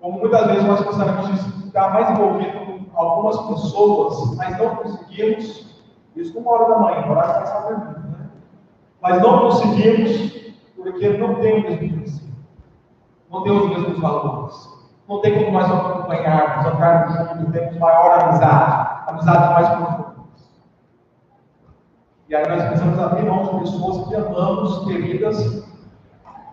[0.00, 5.84] Como muitas vezes nós de estar mais envolvidos com algumas pessoas, mas não conseguimos,
[6.16, 8.00] isso uma hora da manhã, horário que está dormindo
[9.02, 12.34] mas não conseguimos porque não tem o mesmo princípio,
[13.30, 14.80] não tem os mesmos valores.
[15.08, 20.09] Não tem como nós acompanharmos, andarmos juntos, temos maior amizade, amizades mais profundas.
[22.30, 25.64] E aí nós precisamos abrir mão de pessoas que amamos, queridas,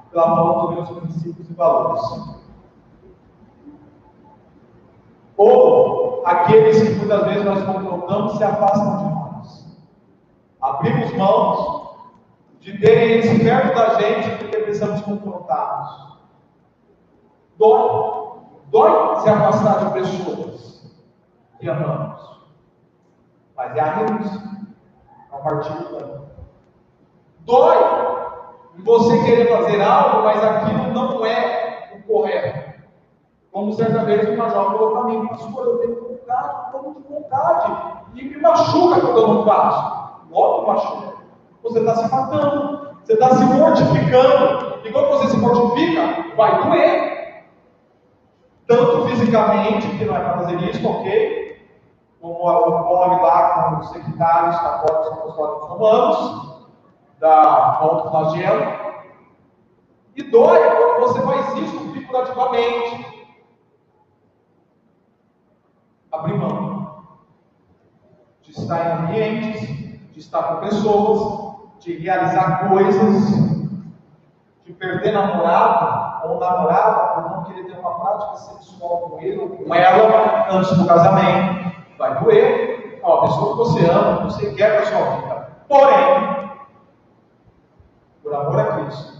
[0.09, 2.01] pela falta dos mesmos princípios e valores.
[5.37, 9.77] Ou aqueles que muitas vezes nós confrontamos se afastam de nós.
[10.63, 11.97] Abrimos mãos
[12.59, 16.17] de terem eles perto da gente porque precisamos confrontá-los.
[17.59, 18.39] Dói,
[18.71, 20.91] dói se afastar de pessoas
[21.59, 22.39] que amamos,
[23.55, 24.56] mas é a renúncia,
[25.37, 26.27] é o partido
[27.39, 27.77] Dói
[28.79, 32.83] você querer fazer algo, mas aquilo não é o correto.
[33.51, 38.05] Como certa vez uma jovem falou para mim, pastor, eu tenho vontade, estou de vontade,
[38.15, 39.97] e me machuca quando eu não faço.
[40.29, 41.17] Logo machuca
[41.63, 44.79] você está se matando, você está se mortificando.
[44.85, 47.45] E quando você se mortifica, vai doer.
[48.65, 51.46] Tanto fisicamente, que não é para fazer isso, ok?
[52.21, 56.57] Como ocorre lá com os secretários católicos apostólicos romanos,
[57.19, 58.87] da volta flagelo.
[60.15, 63.27] E dói quando você faz isso figurativamente.
[66.11, 67.03] Abrir mão
[68.41, 69.67] de estar em ambientes,
[70.13, 73.29] de estar com pessoas, de realizar coisas,
[74.63, 79.49] de perder namorado ou namorada por não querer ter uma prática sexual com ele ou
[79.49, 81.76] com ela antes do casamento.
[81.97, 82.99] Vai doer.
[83.01, 85.49] É uma pessoa que você ama, você quer para sua vida.
[85.67, 86.49] Porém,
[88.23, 89.17] por amor a Cristo,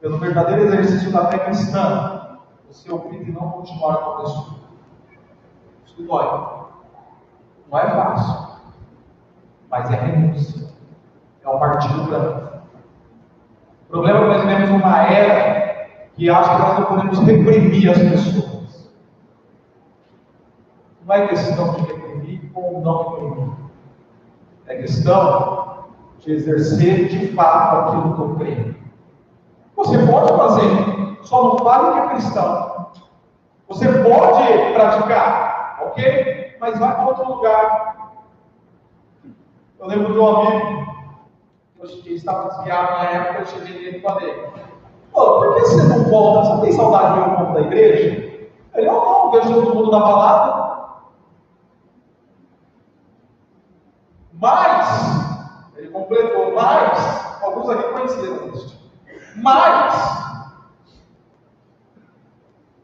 [0.00, 4.56] pelo verdadeiro exercício da fé cristã, você opta e não continuar com a pessoa.
[5.86, 6.54] Isso dói.
[7.70, 8.48] Não é fácil,
[9.70, 10.64] mas é renúncia
[11.44, 12.58] é o Partido Branco.
[13.88, 17.90] O problema é que nós vivemos uma era que acha que nós não podemos reprimir
[17.90, 18.53] as pessoas.
[21.04, 23.52] Não é questão de reprimir ou não reprimir.
[24.66, 25.84] É questão
[26.18, 28.76] de exercer de fato aquilo que eu creio.
[29.76, 32.86] Você pode fazer, só não fale que é cristão.
[33.68, 36.56] Você pode praticar, ok?
[36.60, 38.12] Mas vai para outro lugar.
[39.78, 40.84] Eu lembro de um amigo
[42.02, 44.32] que estava desviado na época, eu cheguei nele e falei,
[45.12, 46.56] por que você não volta?
[46.56, 48.24] Você tem saudade de povo da igreja?
[48.74, 50.73] Ele, eu não, vejo todo mundo na balada.
[54.44, 58.78] Mas, ele completou, mas, alguns aqui conheceram isso.
[59.36, 59.94] Mas,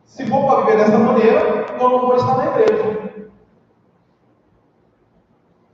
[0.06, 3.28] se for para viver dessa maneira, eu não vou estar na igreja.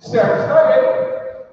[0.00, 1.46] Certo, está aí.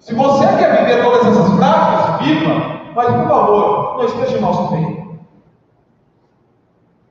[0.00, 4.72] Se você quer viver todas essas práticas, viva, mas por favor, não esteja em nosso
[4.72, 5.20] meio.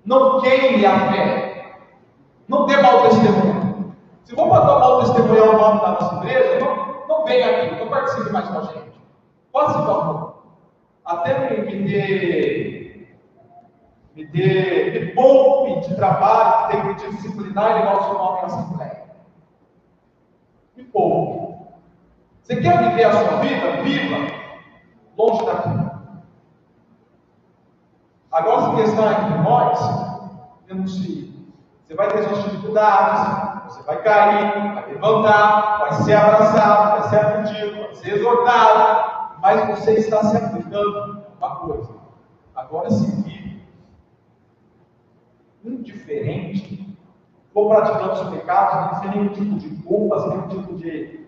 [0.04, 1.78] Não queime a fé.
[2.50, 3.51] Não dê mau testemunho.
[4.32, 7.76] Se for para dar mau testemunho ao nome da nossa igreja, não, não venha aqui,
[7.76, 8.94] não participe mais com a gente.
[9.52, 10.44] Pode se favor.
[11.04, 13.18] Até me, me dê.
[14.16, 15.00] Me dê.
[15.02, 19.04] Me poupe de trabalho, que tem que disciplinar e levar o seu nome na Assembleia.
[20.78, 21.66] Me poupe.
[22.42, 23.82] Você quer viver a sua vida?
[23.84, 24.32] Viva
[25.18, 25.92] longe daqui.
[28.32, 29.80] Agora, se questão entre nós,
[30.68, 31.52] denuncie.
[31.84, 37.16] Você vai ter suas dificuldades, você vai cair, vai levantar, vai ser abraçado, vai ser
[37.20, 41.90] atendido, vai ser exortado, mas você está se aplicando uma coisa.
[42.56, 43.66] Agora se vive
[45.64, 46.98] indiferente,
[47.54, 51.28] ou praticando os pecados, sem nenhum tipo de culpa, nenhum tipo de,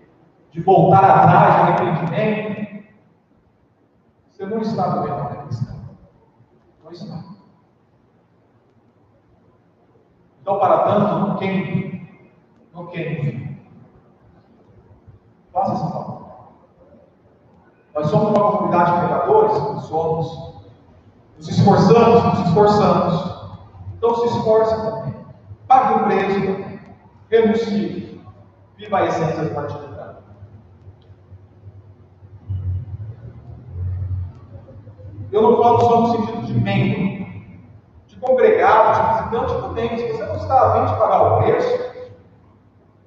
[0.51, 2.83] de voltar atrás de arrependimento,
[4.29, 5.73] você não está vivendo a cristã
[6.93, 7.23] está.
[10.41, 11.37] Então, para tanto, não
[12.73, 13.61] não queime.
[15.51, 16.23] Faça essa favor.
[17.93, 19.83] Nós somos uma comunidade de pecadores?
[19.85, 20.53] Somos.
[21.37, 22.23] Nos esforçamos?
[22.23, 23.53] Nos esforçamos.
[23.95, 25.15] Então se esforce também.
[25.67, 26.79] Pague o preço também.
[27.29, 28.21] Renuncie.
[28.77, 29.93] Viva a essência do partido.
[35.33, 37.25] Eu não falo só no sentido de membro,
[38.05, 39.97] de congregado, de visitante também.
[39.97, 41.92] Se você não está a fim de pagar o preço,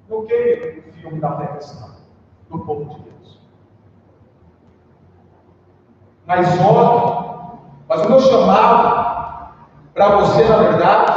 [0.09, 1.95] não queime o filme da cristã,
[2.49, 3.41] do povo de Deus.
[6.25, 9.55] Mas olhe, mas o meu chamado
[9.93, 11.11] para você, na verdade,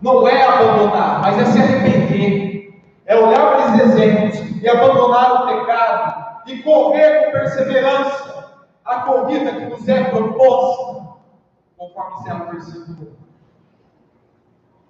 [0.00, 5.46] não é abandonar, mas é se arrepender, é olhar para esses exemplos e abandonar o
[5.46, 11.08] pecado e correr com perseverança a corrida que nos é proposta,
[11.76, 13.25] conforme será o versículo.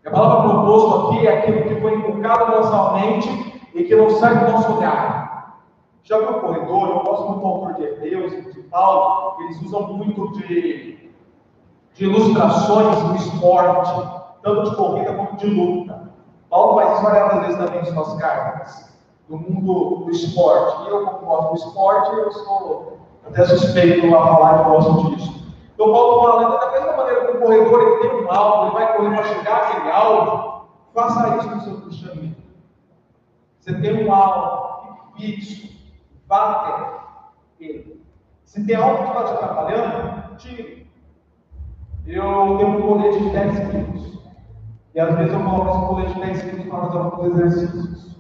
[0.07, 4.09] A palavra proposto aqui é aquilo que foi invocado na nossa mente e que não
[4.09, 5.59] sai do nosso olhar.
[6.05, 6.89] Já viu o corredor?
[6.89, 11.11] Eu gosto muito do autor de Hebreus, de Paulo, eles usam muito de,
[11.95, 14.09] de ilustrações no esporte,
[14.45, 16.13] tanto de corrida como de luta.
[16.49, 18.97] Paulo faz isso várias vezes também em suas cartas,
[19.29, 20.85] no mundo do esporte.
[20.85, 25.53] E eu, como gosto do esporte, eu sou até suspeito a falar que gosto disso.
[25.75, 27.06] Então, Paulo fala, da mesma maneira que
[27.37, 31.51] o corredor ele tem um alvo, ele vai correr para chegar àquele alvo, faça isso
[31.51, 32.37] no seu cristianismo.
[33.61, 35.77] Você tem um alvo fixo,
[36.31, 37.01] até
[37.61, 38.05] ele.
[38.45, 40.87] Se tem algo que está te atrapalhando, tire.
[42.07, 44.19] Eu tenho um colete de 10 quilos.
[44.95, 48.17] E às vezes eu coloco esse colete de 10 quilos para fazer alguns exercícios.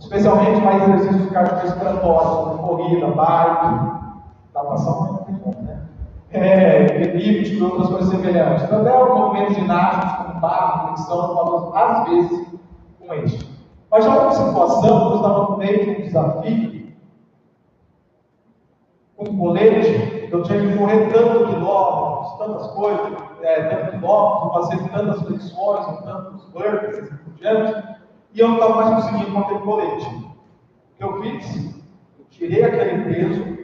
[0.00, 4.02] Especialmente mais exercícios cardiorrespiratórios, corrida, bike,
[4.52, 5.11] natação?
[6.32, 8.68] É, elíptico e outras coisas semelhantes.
[8.68, 12.46] Também então, movimentos ginásticos, como barra, flexão, falamos às vezes
[12.98, 13.52] com este.
[13.90, 16.92] Mas já uma situação, eu estava no meio de um desafio,
[19.16, 23.12] com um colete, eu tinha que correr tantos quilômetros, tantas coisas,
[23.42, 27.92] é, tantos quilômetros, fazer tantas flexões, tantos burpees, assim por diante
[28.34, 30.06] e eu não estava mais conseguindo com aquele colete.
[30.06, 31.74] O que eu fiz?
[32.18, 33.61] Eu tirei aquele peso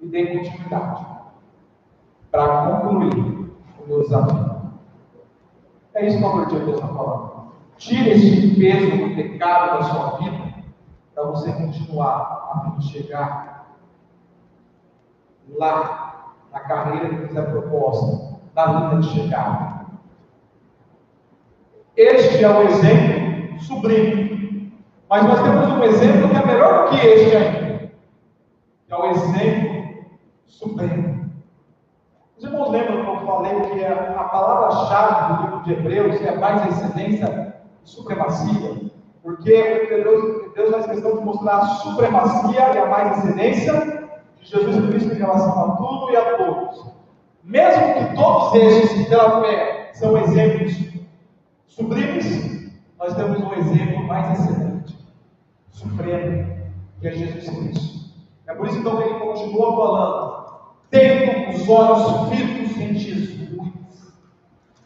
[0.00, 1.06] e dei continuidade
[2.30, 4.58] para concluir o meu desafio.
[5.94, 7.52] É isso que a de Deus está falando.
[7.76, 10.54] Tire esse peso do pecado da sua vida
[11.14, 13.76] para você continuar a chegar
[15.56, 19.86] lá na carreira que quiser proposta, na linha de chegada.
[21.96, 24.72] Este é um exemplo sublime.
[25.08, 27.90] Mas nós temos um exemplo que é melhor do que este ainda.
[28.88, 29.67] É o exemplo
[30.58, 31.30] supremo.
[32.36, 36.66] Os irmãos lembram que eu falei que a palavra-chave do livro de Hebreus é mais
[36.68, 37.54] excelência
[37.84, 38.90] supremacia?
[39.22, 44.08] Porque Deus, Deus faz questão de mostrar a supremacia e a mais excelência
[44.40, 46.92] de Jesus Cristo em relação a tudo e a todos.
[47.44, 50.76] Mesmo que todos estes, pela fé, são exemplos
[51.66, 54.96] sublimes, nós temos um exemplo mais excelente,
[55.70, 56.58] supremo,
[57.00, 57.98] que é Jesus Cristo.
[58.46, 60.27] É por isso então que ele continua falando,
[60.90, 63.72] tendo os olhos fitos em Jesus,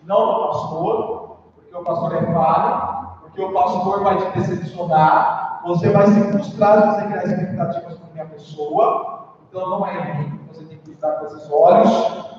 [0.05, 5.91] não no pastor, porque o pastor é falho, porque o pastor vai te decepcionar, você
[5.91, 10.41] vai se frustrar se você criar expectativas com minha pessoa, então não é em mim,
[10.53, 12.33] você tem que lidar com esses olhos,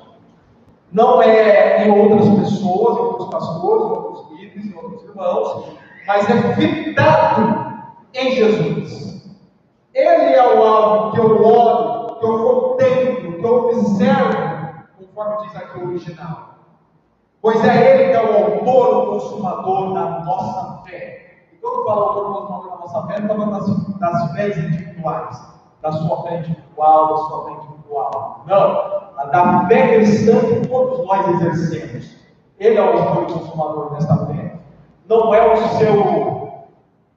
[0.92, 6.28] não é em outras pessoas, em outros pastores, em outros líderes, em outros irmãos, mas
[6.28, 9.24] é fitado em Jesus.
[9.94, 13.13] Ele é o alvo que eu olho, que eu contemplo,
[13.46, 16.54] eu observo, conforme diz aqui o original.
[17.42, 21.46] Pois é Ele que é o autor, o consumador da nossa fé.
[21.52, 26.22] E quando fala autor, consumador da nossa fé, não está das, fés individuais, da sua
[26.22, 28.44] fé individual, da sua fé individual.
[28.46, 32.16] Não, a da fé cristã que todos nós exercemos.
[32.58, 34.58] Ele é o autor e consumador desta fé.
[35.06, 36.66] Não é o seu,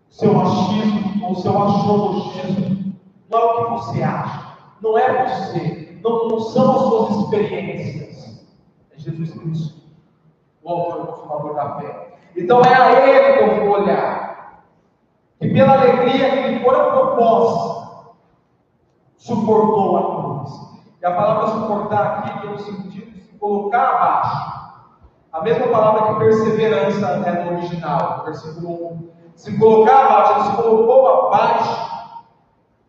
[0.09, 2.93] seu machismo ou seu achologismo.
[3.29, 4.57] Não é o que você acha.
[4.81, 5.86] Não é você.
[6.07, 8.45] Não, são as suas experiências.
[8.91, 9.81] É Jesus Cristo,
[10.63, 12.17] o autor e consumador da fé.
[12.35, 14.63] Então é a Ele que eu vou olhar.
[15.41, 18.13] E pela alegria que lhe foi proposta,
[19.17, 20.67] suportou a cruz.
[21.01, 24.57] E a palavra suportar aqui tem o sentido de colocar abaixo.
[25.31, 29.09] A mesma palavra que perseverança é no original, versículo 1.
[29.35, 31.87] Se colocar abaixo, ele se colocou abaixo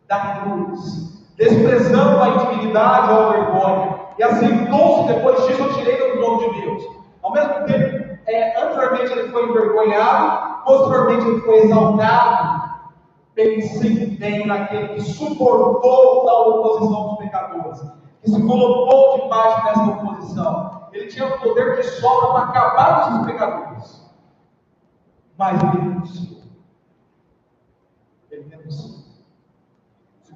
[0.06, 6.20] da cruz, desprezando a intimidade ou a vergonha, e aceitou-se depois disso o direito do
[6.20, 6.84] nome de Deus.
[7.22, 12.68] Ao mesmo tempo, é, anteriormente ele foi envergonhado, posteriormente ele foi exaltado.
[13.34, 17.80] Pense bem naquele que suportou a oposição dos pecadores,
[18.20, 20.88] que se colocou debaixo dessa oposição.
[20.92, 24.10] Ele tinha o poder de sobra para acabar com os pecadores.
[25.36, 26.40] Mas ele renunciou.
[28.32, 29.07] Ele renunciou.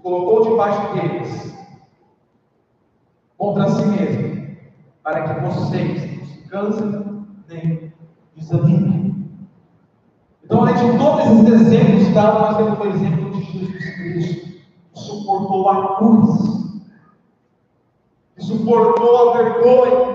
[0.02, 1.56] Colocou debaixo deles,
[3.38, 4.56] contra si mesmo,
[5.02, 7.92] para que vocês não se cansem nem
[8.36, 9.12] desanimem.
[10.44, 14.46] Então, além de todos esses exemplos dados, nós temos o exemplo de Jesus Cristo,
[14.92, 16.40] que suportou a cruz,
[18.34, 20.12] que suportou a vergonha,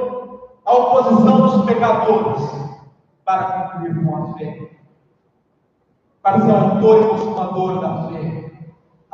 [0.66, 2.44] a oposição dos pecadores,
[3.24, 4.72] para cumprir com a fé,
[6.22, 8.17] para ser autor e consumador da fé,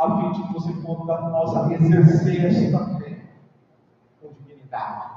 [0.03, 3.21] a fim de que você possa exercer esta fé
[4.21, 5.13] com dignidade.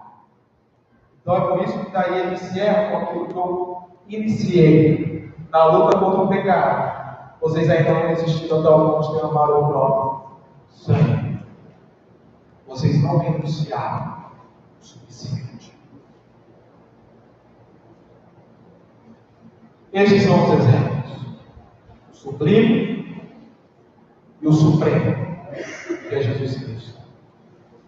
[1.20, 5.98] Então é por isso que daí ele encerra com aquilo que eu iniciei na luta
[5.98, 7.36] contra o pecado.
[7.40, 10.28] Vocês ainda não resistiram até o ponto de amar o próprio
[10.70, 11.40] sangue.
[12.66, 14.24] Vocês não renunciaram
[14.80, 15.76] o suficiente.
[19.92, 21.36] Estes são os exemplos:
[22.12, 23.05] o sublime
[24.46, 25.16] e o supremo,
[26.08, 27.00] que é Jesus Cristo.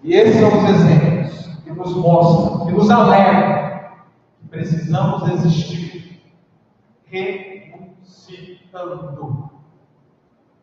[0.03, 3.93] E esses são os exemplos que nos mostram, que nos alertam
[4.41, 6.21] que precisamos existir
[7.05, 7.89] renunciando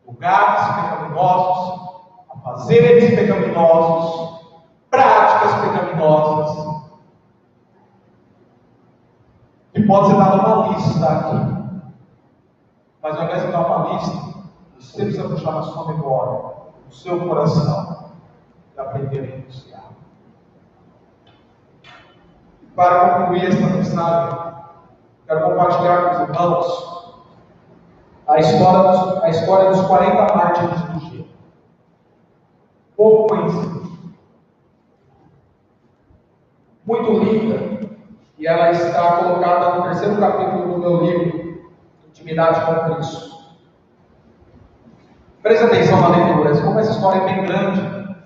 [0.06, 4.44] lugares pecaminosos, a fazeres pecaminosos,
[4.90, 6.90] práticas pecaminosas,
[9.72, 11.56] que pode ser dada uma lista aqui.
[13.02, 14.35] Mas ao invés de dar uma lista,
[14.78, 16.54] você precisa puxar na sua memória,
[16.86, 18.12] no seu coração,
[18.76, 19.84] e aprender a renunciar.
[22.74, 24.54] Para concluir esta mensagem,
[25.26, 26.96] quero compartilhar com os irmãos
[28.26, 31.24] a história dos, a história dos 40 mártires do G.
[32.96, 33.86] Pouco conhecida.
[36.84, 37.76] Muito linda.
[38.38, 41.70] E ela está colocada no terceiro capítulo do meu livro,
[42.08, 43.35] Intimidade com Cristo.
[45.46, 46.60] Preste atenção na leitura.
[46.60, 48.16] Como essa história é bem grande,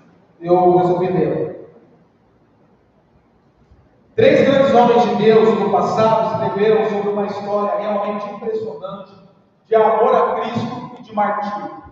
[0.41, 1.71] eu resolvi ler.
[4.15, 9.13] Três grandes homens de Deus do passado escreveram sobre uma história realmente impressionante
[9.67, 11.83] de amor a Cristo e de martírio.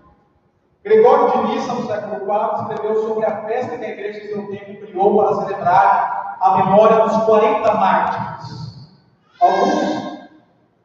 [0.84, 4.48] Gregório de Nissa, no século IV, escreveu sobre a festa que a igreja de seu
[4.48, 8.90] tempo criou para celebrar a memória dos 40 mártires.
[9.40, 10.28] Alguns,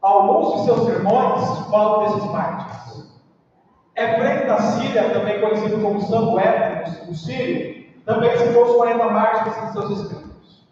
[0.02, 2.73] alguns de seus sermões falam desses mártires.
[3.96, 9.72] Efraim da Síria, também conhecido como Samuel, o sírio, também citou os 40 mártires em
[9.72, 10.68] seus escritos.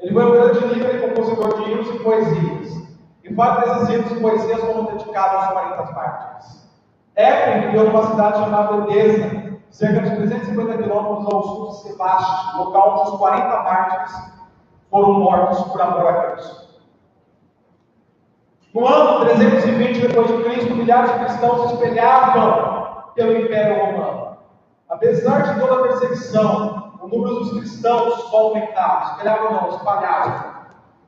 [0.00, 2.90] Ele foi um grande líder e compositor de hinos e poesias.
[3.22, 6.70] E vários desses hinos e poesias foram dedicados aos 40 mártires.
[7.16, 13.00] Éfraim criou uma cidade chamada Edesa, cerca de 350 quilômetros ao sul de Sebastião, local
[13.00, 14.32] onde os 40 mártires
[14.90, 16.69] foram mortos por amor a Cristo.
[18.72, 24.36] No ano 320 depois de Cristo, milhares de cristãos se espelhavam pelo Império Romano.
[24.88, 30.50] Apesar de toda a perseguição, o número dos cristãos só aumentava, espelhavam não, espalhavam.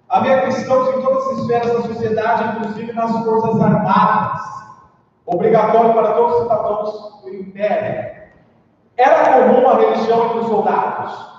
[0.08, 4.40] Havia cristãos em todas as esferas da sociedade, inclusive nas forças armadas,
[5.24, 8.22] obrigatório para todos os cidadãos do império.
[8.96, 11.31] Era comum a religião entre os soldados.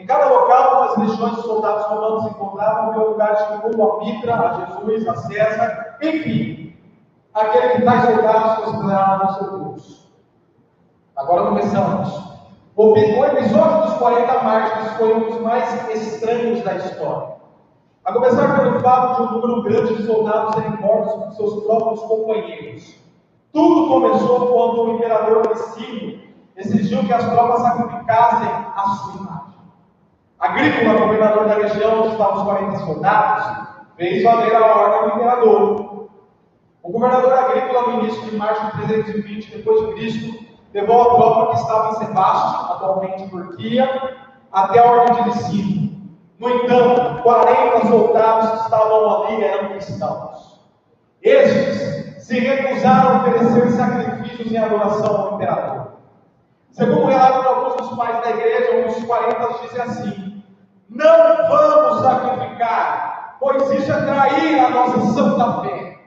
[0.00, 4.34] Em cada local, as legiões de soldados romanos se encontravam, havia lugares como a Mitra,
[4.34, 6.74] a Jesus, a César, enfim,
[7.34, 10.10] aquele que tais soldados consideravam seu Deus.
[11.16, 12.30] Agora começamos.
[12.76, 17.34] O episódio dos 40 mártires foi um dos mais estranhos da história.
[18.02, 22.00] A começar pelo fato de um número grande de soldados serem mortos por seus próprios
[22.00, 22.96] companheiros.
[23.52, 26.22] Tudo começou quando o imperador Licínio
[26.56, 29.49] exigiu que as tropas sacrificassem a sua imagem.
[30.40, 33.68] Agrícola, governador da região, onde estavam os 40 soldados,
[33.98, 36.08] fez valer a ordem do imperador.
[36.82, 41.50] O governador agrícola, no início de março de 320 depois de Cristo, levou a tropa
[41.50, 44.18] que estava em Sebastião, atualmente Turquia,
[44.50, 45.90] até a ordem de Licínio.
[46.38, 50.58] No entanto, 40 soldados que estavam ali eram cristãos.
[51.20, 55.92] Estes se recusaram a oferecer sacrifícios em adoração ao imperador.
[56.70, 60.29] Segundo o relato de alguns dos pais da igreja, dos 40 dizem assim:
[60.90, 65.98] Não vamos sacrificar, pois isso é trair a nossa santa fé.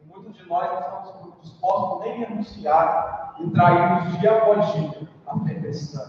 [0.00, 5.08] E muitos de nós não estamos dispostos nem a anunciar e trairmos dia após dia
[5.26, 6.00] a fé cristã.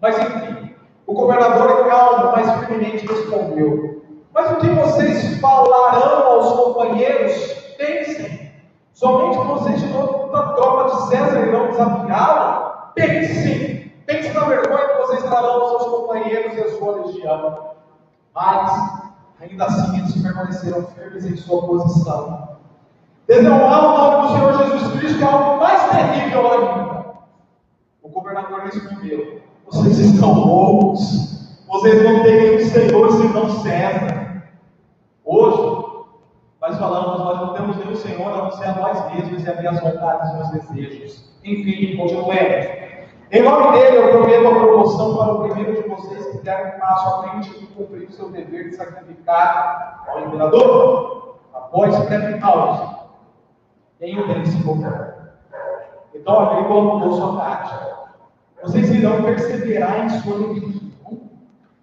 [0.00, 7.34] Mas enfim, o governador calmo, mas firmemente respondeu: Mas o que vocês falarão aos companheiros?
[7.76, 8.52] Pensem.
[8.92, 12.92] Somente vocês de toda a tropa de César irão desafiá-lo?
[12.94, 13.92] Pensem.
[14.06, 15.24] Pensem na vergonha que vocês
[18.34, 19.02] Mas,
[19.40, 22.56] ainda assim, eles permaneceram firmes em sua posição.
[23.26, 27.06] Desonrar o nome do Senhor Jesus Cristo é algo mais terrível ainda.
[28.02, 31.26] O governador respondeu: vocês estão loucos.
[31.66, 34.44] Vocês não têm nenhum Senhor senão César.
[35.24, 35.86] Hoje,
[36.60, 39.54] nós falamos, nós não temos nenhum Senhor a não ser a nós mesmos e a
[39.56, 41.28] minhas vontades e meus desejos.
[41.44, 42.85] Enfim, continuemos.
[43.32, 46.80] Em nome dele, eu prometo a promoção para o primeiro de vocês que der um
[46.80, 51.38] passo à frente e cumprir o seu dever de sacrificar ao imperador.
[51.52, 53.00] Após breve pausa,
[54.00, 55.32] nenhum deles se conforma.
[56.14, 57.96] Então, agrícola mudou sua tática.
[58.62, 60.86] Vocês irão perseverar em sua rebelião.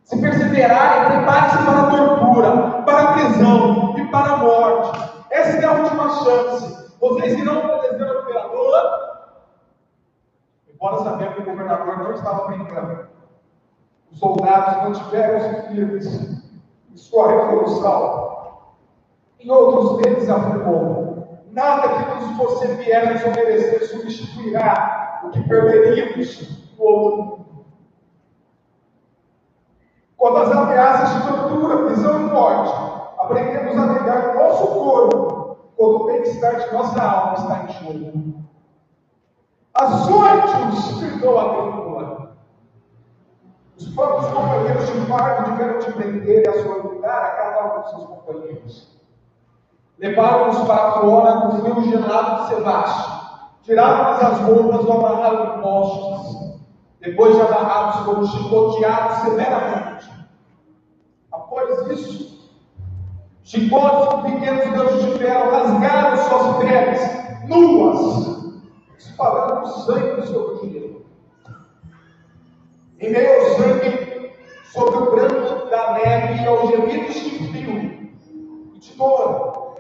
[0.04, 5.12] Se perseverarem, prepare-se para a tortura, para a prisão e para a morte.
[5.30, 6.94] Essa é a última chance.
[7.02, 9.13] Vocês irão obedecer ao imperador,
[10.84, 13.08] embora sabendo que o governador não estava brincando.
[14.12, 16.44] Os soldados não tiveram firmes
[16.92, 18.60] em sua revolução.
[19.40, 26.84] Em outros deles afirmou: nada que você vier nos oferecer substituirá o que perderíamos o
[26.84, 27.46] outro.
[30.18, 32.74] Quando as ameaças de tortura, prisão e morte,
[33.20, 38.43] aprendemos a negar o nosso corpo quando o bem-estar de nossa alma está em jogo.
[39.74, 42.38] A sorte gritou a agrícola.
[43.78, 48.06] Os próprios companheiros de fardo tiveram de prender e açoitar a cada um dos seus
[48.06, 49.00] companheiros.
[49.98, 53.24] Levaram-nos para fora no rio gelado de Sebastião.
[53.64, 56.24] Tiraram-lhes as roupas, o amarraram em postes
[57.04, 60.10] depois de amarrados, foram chicoteados severamente.
[61.34, 62.50] Após isso,
[63.44, 68.33] chicotes pequenos ganchos de ferro rasgaram suas peles, nuas,
[69.10, 71.06] espalhando sangue do seu dinheiro.
[73.00, 74.32] Em meio ao sangue,
[74.72, 78.12] sobre o branco da neve e aos gemidos de frio
[78.74, 79.76] e de dor,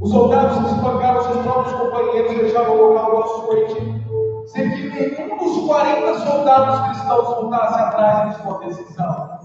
[0.00, 4.00] os soldados que espancaram seus próprios companheiros deixaram o local do açoite
[4.46, 9.38] sem que nenhum dos 40 soldados cristãos voltasse atrás de sua decisão.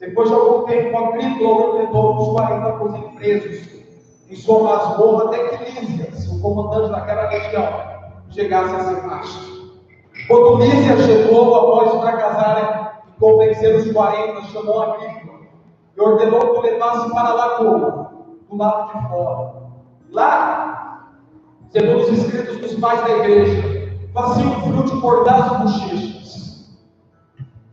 [0.00, 3.77] Depois de algum tempo, Agrícola ordenou os 40 fossem presos
[4.30, 7.68] em sua masmorra até que Lísias, o comandante daquela região,
[8.30, 9.58] chegasse a Sebastião.
[10.26, 15.38] Quando Lísias chegou, após fracassarem e convencer os 40, chamou Agrícola
[15.96, 18.10] e ordenou que o levasse para a lagoa,
[18.50, 19.54] do lado de fora.
[20.10, 21.08] Lá,
[21.70, 26.68] segundo os escritos dos pais da igreja, faziam frio de cortar as bochechas.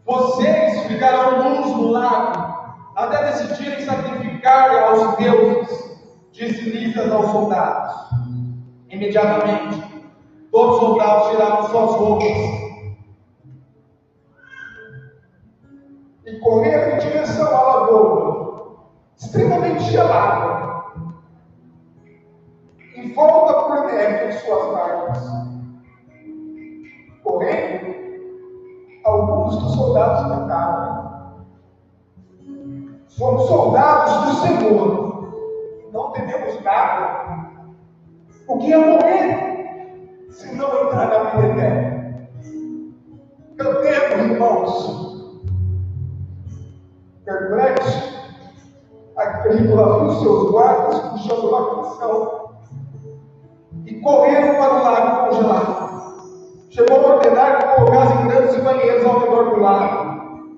[0.06, 5.85] Vocês ficarão nus no lago, até decidirem sacrificar aos deuses,
[6.36, 7.96] disse Lísias aos soldados.
[8.90, 9.82] Imediatamente,
[10.52, 12.38] todos os soldados tiraram suas roupas
[16.26, 18.76] e correram em direção à lagoa,
[19.18, 20.84] extremamente gelada,
[22.96, 25.24] em volta por neve em suas marcas.
[27.24, 28.20] Porém,
[29.06, 31.46] alguns dos soldados tentaram.
[33.08, 35.05] Somos soldados do Senhor.
[35.96, 37.26] Não tememos nada.
[38.50, 42.28] O que é morrer se não entrar na vida eterna?
[43.58, 45.36] Cantemos, irmãos.
[47.24, 48.28] Perplexo,
[49.16, 52.50] Agrícola viu seus guardas puxando uma canção
[53.86, 55.86] e correram para o lago congelado.
[56.72, 60.16] Chegou a ordenar que colocassem grandes banheiros ao redor do lago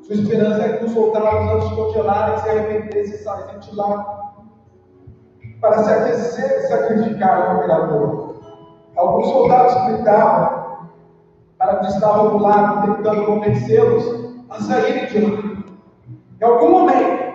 [0.07, 4.16] sua esperança é que os soldados, antes de congelarem, se arrependessem e saíssem de lá
[5.61, 8.35] para se aquecer e sacrificar no imperador.
[8.95, 10.87] Alguns soldados gritavam
[11.57, 15.57] para que estavam do lado, tentando convencê-los a saírem de lá.
[16.39, 17.27] Em algum momento,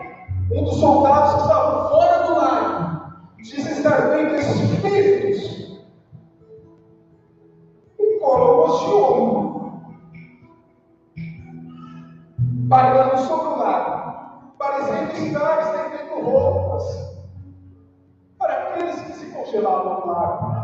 [0.52, 3.02] um dos soldados que estavam fora do lago
[3.38, 5.82] disse estar vendo espíritos
[7.98, 9.52] e colocou-se ombro
[12.72, 15.61] bailando sobre o lago, parecendo estar
[19.52, 20.62] congelavam no lago.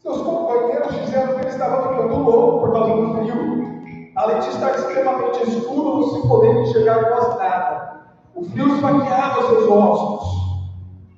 [0.00, 4.70] Seus companheiros disseram que ele estava ficando louco por causa do frio, além de estar
[4.72, 8.02] extremamente escuro, não se poder enxergar quase nada.
[8.34, 10.42] O frio esfaqueava seus ossos.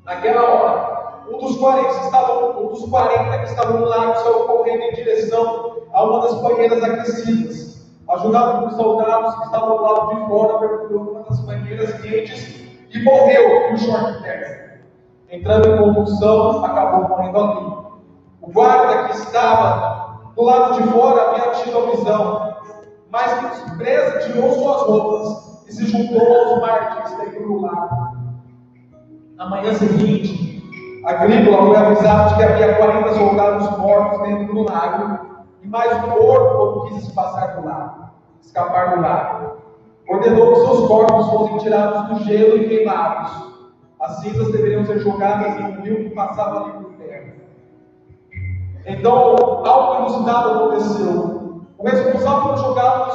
[0.05, 4.45] Naquela hora, um dos 40 que estavam, um dos 40 que estavam no lago saiu
[4.45, 7.65] correndo em direção a uma das banheiras aquecidas
[8.07, 13.03] ajudado por soldados que estavam do lado de fora, procurou uma das banheiras quentes e
[13.03, 14.64] morreu no short test.
[15.35, 17.77] Entrando em convulsão, acabou morrendo ali.
[18.41, 22.55] O guarda que estava do lado de fora havia tido a visão,
[23.11, 28.15] mas por surpresa tirou suas roupas e se juntou aos mártires do lago.
[29.35, 30.63] Na manhã seguinte,
[31.05, 35.19] Agrícola foi avisado de que havia 40 soldados mortos dentro do lago
[35.65, 38.05] e mais um outro quando quis se passar do lago,
[38.41, 39.57] escapar do lago.
[40.09, 43.54] Ordenou que seus corpos fossem tirados do gelo e queimados.
[44.05, 47.33] As cinzas deveriam ser jogadas em um rio que passava ali por terra.
[48.85, 51.63] Então, algo inusitado aconteceu.
[51.79, 53.15] O responsável por jogá-los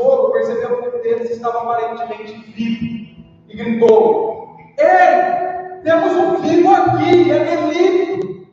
[0.00, 7.30] fogo percebeu que um deles estava aparentemente vivo e gritou: Ei, temos um vivo aqui,
[7.30, 8.50] ele é livre.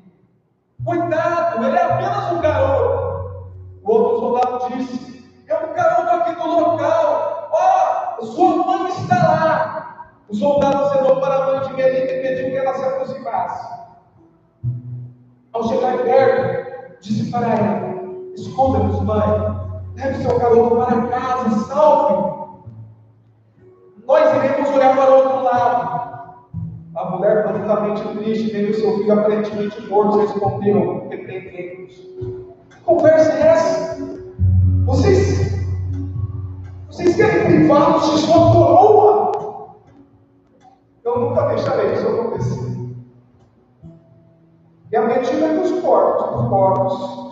[0.84, 3.54] Cuidado, ele é apenas um garoto.
[3.84, 7.50] O outro soldado disse: É um garoto aqui do local.
[7.52, 9.77] Ó, oh, sua mãe está lá.
[10.30, 13.78] O soldado acenou para a mãe de Melita e pediu que ela se aproximasse.
[15.54, 17.98] Ao chegar perto, disse para ela:
[18.36, 19.58] Escuta-nos, mãe.
[19.96, 22.38] Leve seu garoto para casa e salve.
[24.06, 25.98] Nós iremos olhar para o outro lado.
[26.96, 32.08] A mulher, profundamente triste, vendo seu filho aparentemente morto, respondeu: Repreendemos
[32.88, 33.98] conversa é essa?
[34.86, 35.68] Vocês,
[36.90, 39.32] vocês querem privá-los de sua coroa?
[41.18, 42.78] Eu nunca deixarei isso acontecer.
[44.92, 47.28] E à medida que os porcos, os porcos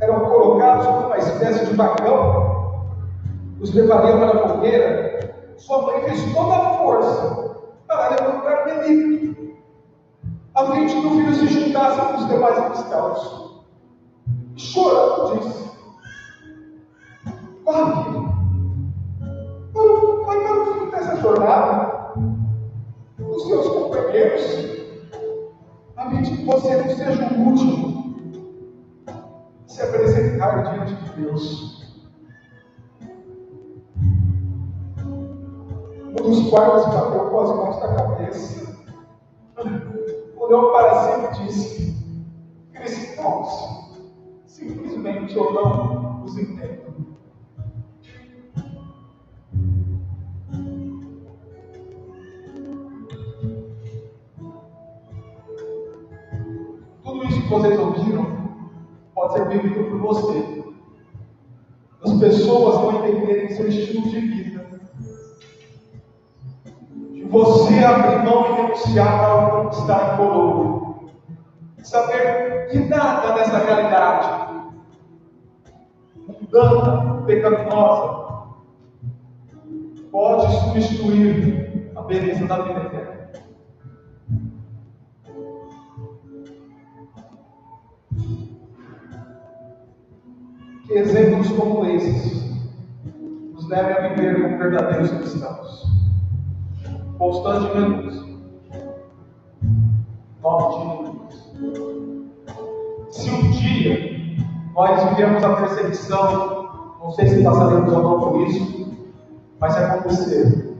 [0.00, 2.86] eram colocados numa espécie de vagão,
[3.60, 9.54] os levariam para a fogueira, sua mãe fez toda a força para levantar Melito,
[10.54, 13.44] a fim de que o filho se juntasse com os demais cristãos.
[14.56, 15.70] Chorando, disse:
[17.64, 18.24] Corre,
[20.24, 21.93] vai para o fim dessa jornada,
[23.34, 24.42] os seus companheiros,
[25.96, 28.04] a fim de que você não seja o último
[29.06, 29.12] a
[29.66, 31.84] se apresentar diante de Deus.
[36.06, 38.78] Um dos guardas bateu com as mãos na cabeça,
[40.36, 41.96] olhou para cima e disse:
[42.72, 43.90] Cristãos,
[44.46, 47.13] simplesmente eu não os entendo.
[57.44, 58.26] Que vocês ouviram
[59.14, 60.64] pode ser vivido por você.
[62.04, 64.66] As pessoas não entenderem seu estilo de vida.
[67.12, 70.94] De você abrir mão e renunciar para conquistar em coroa.
[71.82, 74.44] Saber que nada nessa realidade
[76.26, 78.24] mundana, pecaminosa,
[80.10, 83.03] pode substituir a beleza da vida eterna.
[90.86, 92.44] Que exemplos como esses
[93.52, 95.86] nos devem a viver como verdadeiros cristãos,
[97.18, 98.24] constantemente.
[100.42, 101.14] De.
[103.10, 104.14] Se um dia
[104.74, 106.68] nós vivemos a perseguição,
[107.02, 108.92] não sei se passaremos ou não por isso,
[109.58, 110.76] mas se acontecer,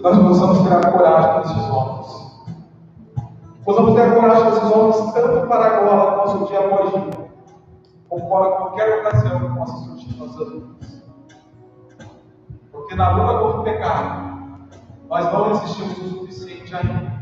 [0.00, 2.30] nós possamos ter a coragem desses homens.
[3.64, 7.29] Possamos ter a coragem desses homens, tanto para agora, nosso dia após dia,
[8.10, 11.04] como para qualquer ocasião que possa surgir nossas vidas.
[12.72, 14.68] Porque na luta contra o pecado,
[15.08, 17.20] nós não resistimos o suficiente ainda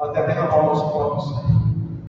[0.00, 1.65] até derramar o nosso próprio sangue.